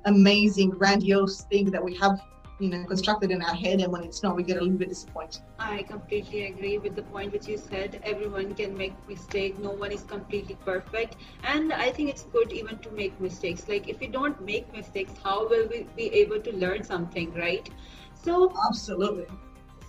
amazing, 0.06 0.70
grandiose 0.70 1.44
thing 1.44 1.72
that 1.72 1.84
we 1.84 1.96
have 1.98 2.22
you 2.60 2.70
know 2.70 2.84
constructed 2.86 3.32
in 3.32 3.42
our 3.42 3.56
head 3.56 3.80
and 3.82 3.92
when 3.92 4.04
it's 4.04 4.22
not 4.24 4.36
we 4.36 4.44
get 4.44 4.58
a 4.58 4.62
little 4.62 4.78
bit 4.78 4.90
disappointed. 4.90 5.42
I 5.60 5.84
completely 5.84 6.46
agree 6.46 6.78
with 6.78 6.96
the 6.96 7.02
point 7.04 7.34
which 7.34 7.48
you 7.48 7.58
said. 7.58 8.00
Everyone 8.04 8.54
can 8.54 8.78
make 8.78 8.94
mistake. 9.08 9.58
No 9.60 9.72
one 9.72 9.92
is 9.92 10.04
completely 10.04 10.58
perfect. 10.66 11.16
And 11.44 11.74
i 11.74 11.90
think 11.92 12.10
it's 12.10 12.24
good 12.38 12.52
even 12.52 12.78
to 12.80 12.92
make 12.92 13.20
mistakes. 13.20 13.68
Like 13.68 13.90
if 13.90 14.00
we 14.00 14.08
don't 14.08 14.44
make 14.46 14.72
mistakes 14.74 15.14
how 15.24 15.48
will 15.50 15.68
we 15.68 15.88
be 15.96 16.14
able 16.24 16.40
to 16.40 16.56
learn 16.66 16.84
something 16.84 17.34
right? 17.34 17.70
So 18.14 18.54
absolutely 18.68 19.28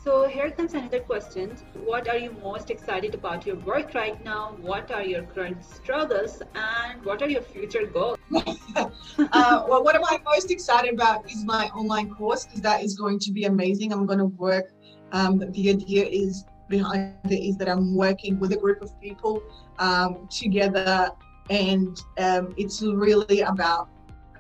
so 0.04 0.28
here 0.28 0.50
comes 0.50 0.74
another 0.74 1.00
question. 1.00 1.56
What 1.82 2.08
are 2.08 2.18
you 2.18 2.36
most 2.42 2.70
excited 2.70 3.14
about 3.14 3.46
your 3.46 3.56
work 3.56 3.94
right 3.94 4.22
now? 4.22 4.54
What 4.60 4.90
are 4.90 5.02
your 5.02 5.22
current 5.22 5.64
struggles 5.64 6.42
and 6.54 7.02
what 7.02 7.22
are 7.22 7.28
your 7.28 7.40
future 7.40 7.86
goals? 7.86 8.18
uh, 8.36 9.64
well, 9.66 9.82
what 9.82 9.96
am 9.96 10.04
I 10.04 10.20
most 10.26 10.50
excited 10.50 10.92
about 10.92 11.30
is 11.30 11.42
my 11.44 11.68
online 11.68 12.14
course 12.14 12.44
because 12.44 12.60
that 12.60 12.84
is 12.84 12.96
going 12.96 13.18
to 13.20 13.32
be 13.32 13.44
amazing. 13.44 13.94
I'm 13.94 14.04
going 14.04 14.18
to 14.18 14.26
work. 14.26 14.72
Um, 15.12 15.38
the 15.38 15.70
idea 15.70 16.04
is 16.04 16.44
behind 16.68 17.14
it 17.30 17.42
is 17.48 17.56
that 17.56 17.68
I'm 17.70 17.94
working 17.94 18.38
with 18.38 18.52
a 18.52 18.56
group 18.56 18.82
of 18.82 19.00
people 19.00 19.42
um, 19.78 20.28
together, 20.28 21.10
and 21.48 21.98
um, 22.18 22.52
it's 22.58 22.82
really 22.82 23.40
about 23.40 23.88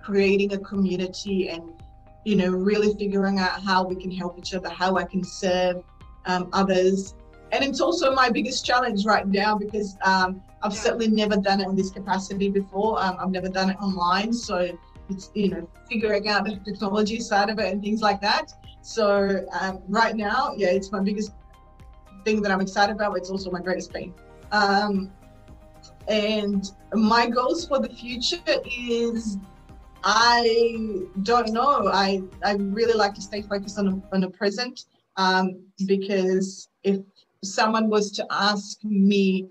creating 0.02 0.52
a 0.52 0.58
community 0.58 1.48
and 1.48 1.62
you 2.24 2.36
know, 2.36 2.50
really 2.50 2.94
figuring 2.94 3.38
out 3.38 3.62
how 3.62 3.84
we 3.84 3.94
can 3.94 4.10
help 4.10 4.38
each 4.38 4.54
other, 4.54 4.68
how 4.68 4.96
I 4.96 5.04
can 5.04 5.22
serve 5.22 5.82
um, 6.26 6.48
others. 6.52 7.14
And 7.52 7.62
it's 7.62 7.80
also 7.80 8.12
my 8.14 8.30
biggest 8.30 8.64
challenge 8.64 9.04
right 9.04 9.26
now 9.26 9.56
because 9.56 9.96
um, 10.04 10.42
I've 10.62 10.74
certainly 10.74 11.08
never 11.08 11.36
done 11.36 11.60
it 11.60 11.68
in 11.68 11.76
this 11.76 11.90
capacity 11.90 12.48
before. 12.48 13.00
Um, 13.02 13.16
I've 13.20 13.30
never 13.30 13.48
done 13.48 13.70
it 13.70 13.76
online. 13.80 14.32
So 14.32 14.76
it's, 15.08 15.30
you 15.34 15.50
know, 15.50 15.68
figuring 15.88 16.28
out 16.28 16.44
the 16.44 16.56
technology 16.64 17.20
side 17.20 17.50
of 17.50 17.58
it 17.58 17.72
and 17.72 17.82
things 17.82 18.00
like 18.00 18.20
that. 18.22 18.52
So 18.80 19.46
um, 19.60 19.82
right 19.88 20.16
now, 20.16 20.54
yeah, 20.56 20.68
it's 20.68 20.90
my 20.90 21.00
biggest 21.00 21.32
thing 22.24 22.42
that 22.42 22.50
I'm 22.50 22.60
excited 22.60 22.96
about. 22.96 23.16
It's 23.16 23.30
also 23.30 23.50
my 23.50 23.60
greatest 23.60 23.92
pain. 23.92 24.14
Um, 24.50 25.12
and 26.08 26.70
my 26.92 27.28
goals 27.28 27.66
for 27.66 27.78
the 27.78 27.88
future 27.88 28.40
is 28.78 29.38
I 30.04 31.00
don't 31.22 31.50
know. 31.52 31.88
I, 31.88 32.22
I 32.44 32.52
really 32.54 32.92
like 32.92 33.14
to 33.14 33.22
stay 33.22 33.40
focused 33.40 33.78
on, 33.78 34.02
on 34.12 34.20
the 34.20 34.28
present 34.28 34.84
um, 35.16 35.64
because 35.86 36.68
if 36.82 37.00
someone 37.42 37.88
was 37.88 38.12
to 38.12 38.26
ask 38.30 38.84
me 38.84 39.48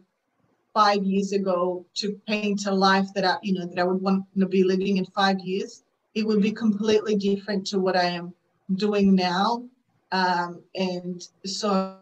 five 0.72 1.04
years 1.04 1.32
ago 1.32 1.86
to 1.96 2.20
paint 2.28 2.68
a 2.68 2.72
life 2.72 3.08
that 3.16 3.26
I, 3.26 3.38
you 3.42 3.54
know, 3.54 3.66
that 3.66 3.80
I 3.80 3.84
would 3.84 4.02
want 4.02 4.26
to 4.38 4.46
be 4.46 4.64
living 4.64 4.98
in 4.98 5.06
five 5.06 5.40
years, 5.40 5.84
it 6.14 6.26
would 6.26 6.42
be 6.42 6.52
completely 6.52 7.16
different 7.16 7.66
to 7.68 7.80
what 7.80 7.96
I 7.96 8.06
am 8.06 8.32
doing 8.76 9.16
now. 9.16 9.64
Um, 10.12 10.62
and 10.76 11.28
so, 11.46 11.98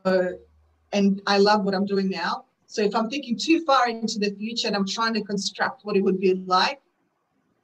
and 0.91 1.21
I 1.25 1.37
love 1.37 1.63
what 1.63 1.73
I'm 1.73 1.85
doing 1.85 2.09
now. 2.09 2.45
So 2.67 2.81
if 2.81 2.95
I'm 2.95 3.09
thinking 3.09 3.37
too 3.37 3.63
far 3.63 3.87
into 3.87 4.19
the 4.19 4.31
future 4.31 4.67
and 4.67 4.75
I'm 4.75 4.87
trying 4.87 5.13
to 5.13 5.23
construct 5.23 5.85
what 5.85 5.95
it 5.95 6.01
would 6.01 6.19
be 6.19 6.33
like, 6.33 6.81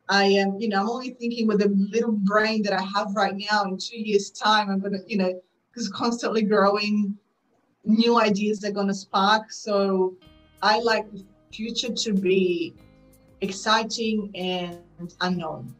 I 0.09 0.23
am, 0.25 0.59
you 0.59 0.69
know, 0.69 0.81
I'm 0.81 0.89
only 0.89 1.11
thinking 1.11 1.47
with 1.47 1.59
the 1.59 1.69
little 1.69 2.13
brain 2.13 2.63
that 2.63 2.73
I 2.73 2.81
have 2.81 3.13
right 3.15 3.35
now. 3.51 3.63
In 3.63 3.77
two 3.77 3.99
years' 3.99 4.29
time, 4.29 4.69
I'm 4.69 4.79
gonna, 4.79 4.99
you 5.05 5.17
know, 5.17 5.41
because 5.71 5.89
constantly 5.89 6.43
growing, 6.43 7.17
new 7.83 8.19
ideas 8.19 8.63
are 8.63 8.71
gonna 8.71 8.93
spark. 8.93 9.51
So 9.51 10.15
I 10.61 10.79
like 10.79 11.11
the 11.11 11.25
future 11.51 11.93
to 11.93 12.13
be 12.13 12.73
exciting 13.41 14.31
and 14.35 15.13
unknown. 15.21 15.75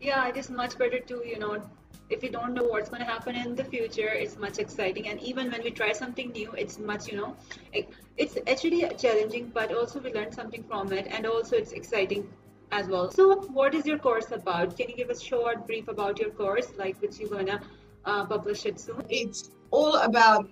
Yeah, 0.00 0.28
it 0.28 0.36
is 0.36 0.50
much 0.50 0.76
better 0.76 0.98
to, 0.98 1.22
you 1.24 1.38
know, 1.38 1.62
if 2.08 2.22
you 2.22 2.30
don't 2.30 2.54
know 2.54 2.64
what's 2.64 2.88
going 2.88 3.00
to 3.00 3.06
happen 3.06 3.34
in 3.34 3.56
the 3.56 3.64
future 3.64 4.08
it's 4.08 4.38
much 4.38 4.58
exciting 4.58 5.08
and 5.08 5.20
even 5.20 5.50
when 5.50 5.62
we 5.62 5.70
try 5.70 5.92
something 5.92 6.30
new 6.30 6.52
it's 6.52 6.78
much 6.78 7.08
you 7.08 7.16
know 7.16 7.34
it, 7.72 7.88
it's 8.16 8.38
actually 8.46 8.88
challenging 8.96 9.50
but 9.52 9.74
also 9.74 9.98
we 9.98 10.12
learn 10.12 10.30
something 10.30 10.62
from 10.68 10.92
it 10.92 11.06
and 11.10 11.26
also 11.26 11.56
it's 11.56 11.72
exciting 11.72 12.28
as 12.72 12.88
well 12.88 13.10
so 13.10 13.34
what 13.52 13.74
is 13.74 13.86
your 13.86 13.98
course 13.98 14.30
about 14.32 14.76
can 14.76 14.88
you 14.88 14.96
give 14.96 15.10
a 15.10 15.18
short 15.18 15.66
brief 15.66 15.88
about 15.88 16.18
your 16.18 16.30
course 16.30 16.72
like 16.76 17.00
which 17.00 17.18
you're 17.18 17.28
gonna 17.28 17.60
uh, 18.04 18.24
publish 18.24 18.66
it 18.66 18.78
soon 18.78 19.02
it's 19.08 19.50
all 19.70 19.96
about 19.96 20.48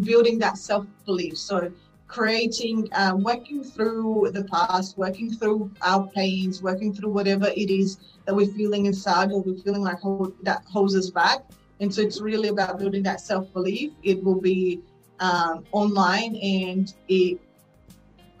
building 0.00 0.38
that 0.38 0.56
self-belief 0.58 1.36
so 1.36 1.70
creating, 2.10 2.88
uh, 2.92 3.14
working 3.16 3.62
through 3.62 4.28
the 4.34 4.42
past, 4.44 4.98
working 4.98 5.32
through 5.32 5.70
our 5.82 6.08
pains, 6.08 6.60
working 6.60 6.92
through 6.92 7.10
whatever 7.10 7.46
it 7.56 7.70
is 7.70 7.98
that 8.26 8.34
we're 8.34 8.52
feeling 8.54 8.86
inside 8.86 9.30
or 9.30 9.40
we're 9.42 9.62
feeling 9.62 9.82
like 9.82 10.00
hold, 10.00 10.34
that 10.42 10.64
holds 10.64 10.96
us 10.96 11.08
back. 11.08 11.44
And 11.78 11.94
so 11.94 12.02
it's 12.02 12.20
really 12.20 12.48
about 12.48 12.78
building 12.78 13.04
that 13.04 13.20
self 13.20 13.50
belief. 13.52 13.92
It 14.02 14.22
will 14.24 14.40
be 14.40 14.82
um, 15.20 15.64
online 15.70 16.34
and 16.36 16.92
it, 17.08 17.40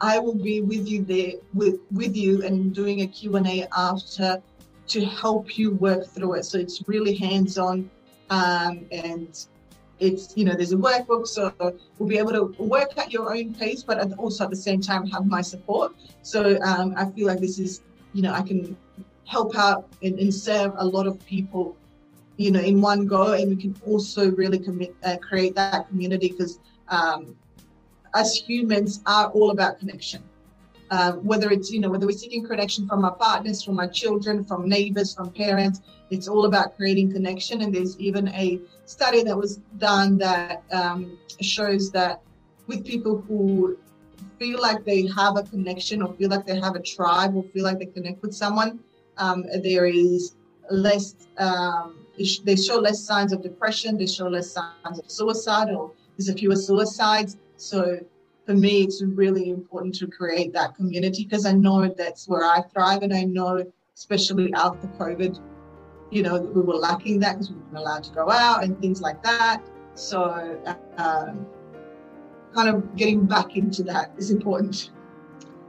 I 0.00 0.18
will 0.18 0.34
be 0.34 0.60
with 0.60 0.88
you 0.88 1.04
there 1.04 1.32
with, 1.54 1.80
with 1.90 2.16
you 2.16 2.42
and 2.42 2.74
doing 2.74 3.02
a 3.02 3.06
Q&A 3.06 3.66
after 3.76 4.42
to 4.88 5.04
help 5.04 5.58
you 5.58 5.72
work 5.72 6.06
through 6.06 6.34
it. 6.34 6.44
So 6.44 6.58
it's 6.58 6.82
really 6.88 7.14
hands 7.14 7.58
on 7.58 7.90
um, 8.30 8.86
and 8.90 9.46
it's 9.98 10.34
you 10.36 10.44
know 10.44 10.54
there's 10.54 10.72
a 10.72 10.76
workbook 10.76 11.26
so 11.26 11.52
we'll 11.98 12.08
be 12.08 12.16
able 12.16 12.32
to 12.32 12.62
work 12.62 12.96
at 12.96 13.12
your 13.12 13.34
own 13.34 13.54
pace 13.54 13.82
but 13.82 14.12
also 14.14 14.44
at 14.44 14.50
the 14.50 14.56
same 14.56 14.80
time 14.80 15.06
have 15.06 15.26
my 15.26 15.42
support 15.42 15.94
so 16.22 16.58
um, 16.62 16.94
i 16.96 17.04
feel 17.10 17.26
like 17.26 17.38
this 17.38 17.58
is 17.58 17.82
you 18.14 18.22
know 18.22 18.32
i 18.32 18.40
can 18.40 18.76
help 19.26 19.54
out 19.56 19.88
and, 20.02 20.18
and, 20.18 20.32
serve 20.34 20.72
a 20.78 20.84
lot 20.84 21.06
of 21.06 21.24
people 21.26 21.76
you 22.38 22.50
know 22.50 22.60
in 22.60 22.80
one 22.80 23.06
go 23.06 23.32
and 23.32 23.54
we 23.54 23.56
can 23.56 23.76
also 23.86 24.30
really 24.30 24.58
commit 24.58 24.94
uh, 25.04 25.16
create 25.18 25.54
that 25.54 25.86
community 25.88 26.28
because 26.30 26.58
um, 26.88 27.36
as 28.14 28.34
humans 28.34 29.00
are 29.06 29.30
all 29.30 29.50
about 29.50 29.78
connection. 29.78 30.22
Um, 30.92 31.24
whether 31.24 31.50
it's 31.50 31.70
you 31.70 31.80
know 31.80 31.88
whether 31.88 32.04
we're 32.04 32.18
seeking 32.18 32.44
connection 32.44 32.88
from 32.88 33.04
our 33.04 33.14
partners 33.14 33.62
from 33.62 33.78
our 33.78 33.86
children 33.86 34.44
from 34.44 34.68
neighbors 34.68 35.14
from 35.14 35.30
parents 35.30 35.80
it's 36.10 36.26
all 36.26 36.44
about 36.44 36.76
creating 36.76 37.12
connection. 37.12 37.62
And 37.62 37.74
there's 37.74 37.98
even 37.98 38.28
a 38.28 38.60
study 38.84 39.22
that 39.22 39.36
was 39.36 39.56
done 39.78 40.18
that 40.18 40.62
um, 40.72 41.18
shows 41.40 41.90
that 41.92 42.20
with 42.66 42.84
people 42.84 43.24
who 43.26 43.78
feel 44.38 44.60
like 44.60 44.84
they 44.84 45.06
have 45.16 45.36
a 45.36 45.42
connection 45.44 46.02
or 46.02 46.12
feel 46.14 46.28
like 46.28 46.46
they 46.46 46.58
have 46.58 46.74
a 46.74 46.82
tribe 46.82 47.34
or 47.36 47.44
feel 47.44 47.64
like 47.64 47.78
they 47.78 47.86
connect 47.86 48.22
with 48.22 48.34
someone 48.34 48.80
um, 49.18 49.44
there 49.62 49.86
is 49.86 50.34
less 50.70 51.14
um, 51.38 52.06
they 52.44 52.56
show 52.56 52.76
less 52.76 53.02
signs 53.02 53.32
of 53.32 53.42
depression 53.42 53.98
they 53.98 54.06
show 54.06 54.28
less 54.28 54.50
signs 54.52 54.98
of 54.98 55.10
suicide 55.10 55.68
or 55.70 55.92
there's 56.16 56.32
fewer 56.38 56.56
suicides 56.56 57.36
so 57.60 57.98
for 58.46 58.54
me, 58.54 58.82
it's 58.82 59.02
really 59.02 59.50
important 59.50 59.94
to 59.96 60.06
create 60.06 60.52
that 60.54 60.74
community 60.74 61.24
because 61.24 61.46
I 61.46 61.52
know 61.52 61.86
that's 61.96 62.26
where 62.28 62.44
I 62.44 62.62
thrive. 62.62 63.02
And 63.02 63.12
I 63.14 63.24
know, 63.24 63.64
especially 63.94 64.52
after 64.54 64.88
COVID, 64.98 65.40
you 66.10 66.22
know, 66.22 66.40
we 66.40 66.62
were 66.62 66.74
lacking 66.74 67.20
that 67.20 67.34
because 67.34 67.50
we 67.50 67.56
weren't 67.56 67.76
allowed 67.76 68.04
to 68.04 68.12
go 68.12 68.30
out 68.30 68.64
and 68.64 68.80
things 68.80 69.00
like 69.00 69.22
that. 69.22 69.62
So, 69.94 70.60
um, 70.96 71.46
kind 72.54 72.68
of 72.68 72.96
getting 72.96 73.26
back 73.26 73.56
into 73.56 73.82
that 73.84 74.12
is 74.16 74.30
important. 74.30 74.90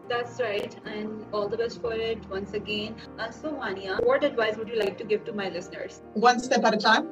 That's 0.09 0.41
right, 0.41 0.75
and 0.85 1.25
all 1.31 1.47
the 1.47 1.57
best 1.57 1.81
for 1.81 1.93
it 1.93 2.19
once 2.29 2.53
again. 2.53 2.95
Uh, 3.17 3.29
so, 3.29 3.55
Vania, 3.55 3.97
what 4.03 4.23
advice 4.23 4.57
would 4.57 4.67
you 4.67 4.77
like 4.79 4.97
to 4.97 5.03
give 5.03 5.23
to 5.25 5.33
my 5.33 5.49
listeners? 5.49 6.01
One 6.13 6.39
step 6.39 6.63
at 6.63 6.73
a 6.73 6.77
time. 6.77 7.09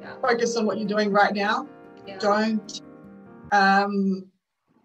Yeah. 0.00 0.14
Focus 0.20 0.56
on 0.56 0.66
what 0.66 0.78
you're 0.78 0.88
doing 0.88 1.10
right 1.10 1.32
now. 1.32 1.68
Yeah. 2.06 2.18
Don't 2.18 2.82
um, 3.52 4.24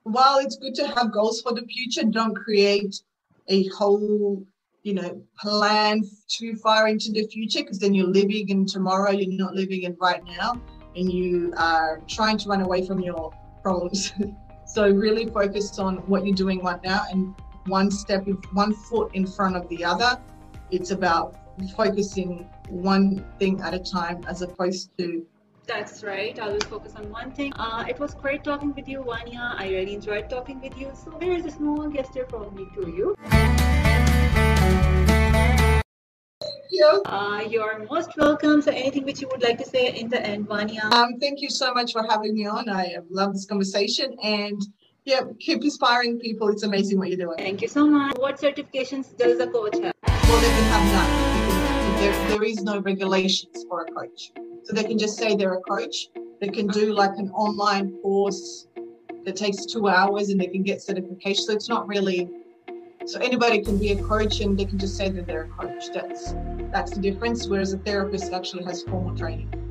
while 0.03 0.37
it's 0.39 0.57
good 0.57 0.75
to 0.75 0.87
have 0.87 1.11
goals 1.11 1.41
for 1.41 1.53
the 1.53 1.63
future, 1.63 2.03
don't 2.03 2.35
create 2.35 3.01
a 3.47 3.67
whole, 3.69 4.45
you 4.83 4.93
know, 4.93 5.21
plan 5.39 6.03
too 6.27 6.55
far 6.55 6.87
into 6.87 7.11
the 7.11 7.25
future 7.27 7.61
because 7.61 7.79
then 7.79 7.93
you're 7.93 8.07
living 8.07 8.49
in 8.49 8.65
tomorrow, 8.65 9.11
you're 9.11 9.37
not 9.37 9.55
living 9.55 9.83
in 9.83 9.97
right 9.99 10.21
now, 10.37 10.61
and 10.95 11.11
you 11.11 11.53
are 11.57 12.01
trying 12.07 12.37
to 12.37 12.49
run 12.49 12.61
away 12.61 12.85
from 12.85 12.99
your 12.99 13.33
problems. 13.63 14.13
so 14.65 14.89
really 14.89 15.27
focus 15.27 15.79
on 15.79 15.97
what 16.07 16.25
you're 16.25 16.35
doing 16.35 16.61
right 16.63 16.83
now 16.83 17.03
and 17.09 17.33
one 17.67 17.89
step, 17.89 18.25
one 18.53 18.73
foot 18.73 19.11
in 19.13 19.25
front 19.25 19.55
of 19.55 19.67
the 19.69 19.83
other. 19.83 20.19
It's 20.71 20.91
about 20.91 21.37
focusing 21.75 22.49
one 22.69 23.25
thing 23.39 23.61
at 23.61 23.73
a 23.73 23.79
time 23.79 24.23
as 24.27 24.41
opposed 24.41 24.91
to 24.97 25.25
that's 25.67 26.03
right. 26.03 26.39
I 26.39 26.47
will 26.47 26.61
focus 26.61 26.95
on 26.95 27.09
one 27.11 27.31
thing. 27.31 27.53
Uh, 27.53 27.85
it 27.87 27.99
was 27.99 28.13
great 28.15 28.43
talking 28.43 28.73
with 28.73 28.87
you, 28.87 29.03
Vanya. 29.03 29.53
I 29.57 29.69
really 29.69 29.93
enjoyed 29.93 30.29
talking 30.29 30.61
with 30.61 30.77
you. 30.77 30.91
So 30.93 31.11
there 31.19 31.33
is 31.33 31.45
a 31.45 31.51
small 31.51 31.89
gesture 31.89 32.25
from 32.29 32.55
me 32.55 32.67
to 32.75 32.89
you. 32.89 33.15
Yeah. 36.71 36.99
Uh, 37.05 37.43
you're 37.49 37.85
most 37.89 38.15
welcome. 38.17 38.61
So 38.61 38.71
anything 38.71 39.03
which 39.03 39.21
you 39.21 39.27
would 39.31 39.41
like 39.41 39.57
to 39.57 39.65
say 39.65 39.87
in 39.99 40.09
the 40.09 40.25
end, 40.25 40.47
Vanya? 40.47 40.85
Um, 40.93 41.19
thank 41.19 41.41
you 41.41 41.49
so 41.49 41.73
much 41.73 41.91
for 41.91 42.03
having 42.03 42.33
me 42.33 42.45
on. 42.45 42.69
I 42.69 42.97
love 43.09 43.33
this 43.33 43.45
conversation 43.45 44.15
and 44.23 44.61
yeah, 45.05 45.21
keep 45.39 45.63
inspiring 45.63 46.19
people. 46.19 46.49
It's 46.49 46.63
amazing 46.63 46.99
what 46.99 47.09
you're 47.09 47.17
doing. 47.17 47.37
Thank 47.37 47.61
you 47.61 47.67
so 47.67 47.87
much. 47.87 48.15
What 48.17 48.39
certifications 48.39 49.17
does 49.17 49.39
a 49.39 49.47
coach 49.47 49.75
have? 49.75 49.93
Well, 50.03 50.41
they 50.41 50.47
can 50.47 50.63
have 50.75 50.85
none. 50.93 52.01
There, 52.01 52.29
there 52.29 52.43
is 52.43 52.61
no 52.61 52.79
regulations 52.79 53.65
for 53.67 53.81
a 53.81 53.91
coach. 53.91 54.31
So 54.67 54.73
they 54.73 54.83
can 54.83 54.97
just 54.97 55.17
say 55.17 55.33
they're 55.33 55.53
a 55.53 55.61
coach. 55.61 56.09
They 56.41 56.49
can 56.49 56.67
do 56.67 56.93
like 56.93 57.17
an 57.17 57.29
online 57.29 57.93
course 58.01 58.67
that 59.23 59.37
takes 59.37 59.65
two 59.65 59.87
hours 59.87 60.27
and 60.27 60.37
they 60.37 60.47
can 60.47 60.61
get 60.61 60.81
certification. 60.81 61.45
So 61.45 61.53
it's 61.53 61.69
not 61.69 61.87
really 61.87 62.29
so 63.05 63.17
anybody 63.21 63.63
can 63.63 63.77
be 63.77 63.93
a 63.93 64.03
coach 64.03 64.41
and 64.41 64.59
they 64.59 64.65
can 64.65 64.77
just 64.77 64.97
say 64.97 65.09
that 65.09 65.25
they're 65.25 65.43
a 65.43 65.47
coach. 65.47 65.85
That's 65.93 66.33
that's 66.73 66.91
the 66.91 66.99
difference. 66.99 67.47
Whereas 67.47 67.71
a 67.71 67.77
therapist 67.77 68.33
actually 68.33 68.65
has 68.65 68.83
formal 68.83 69.15
training. 69.15 69.66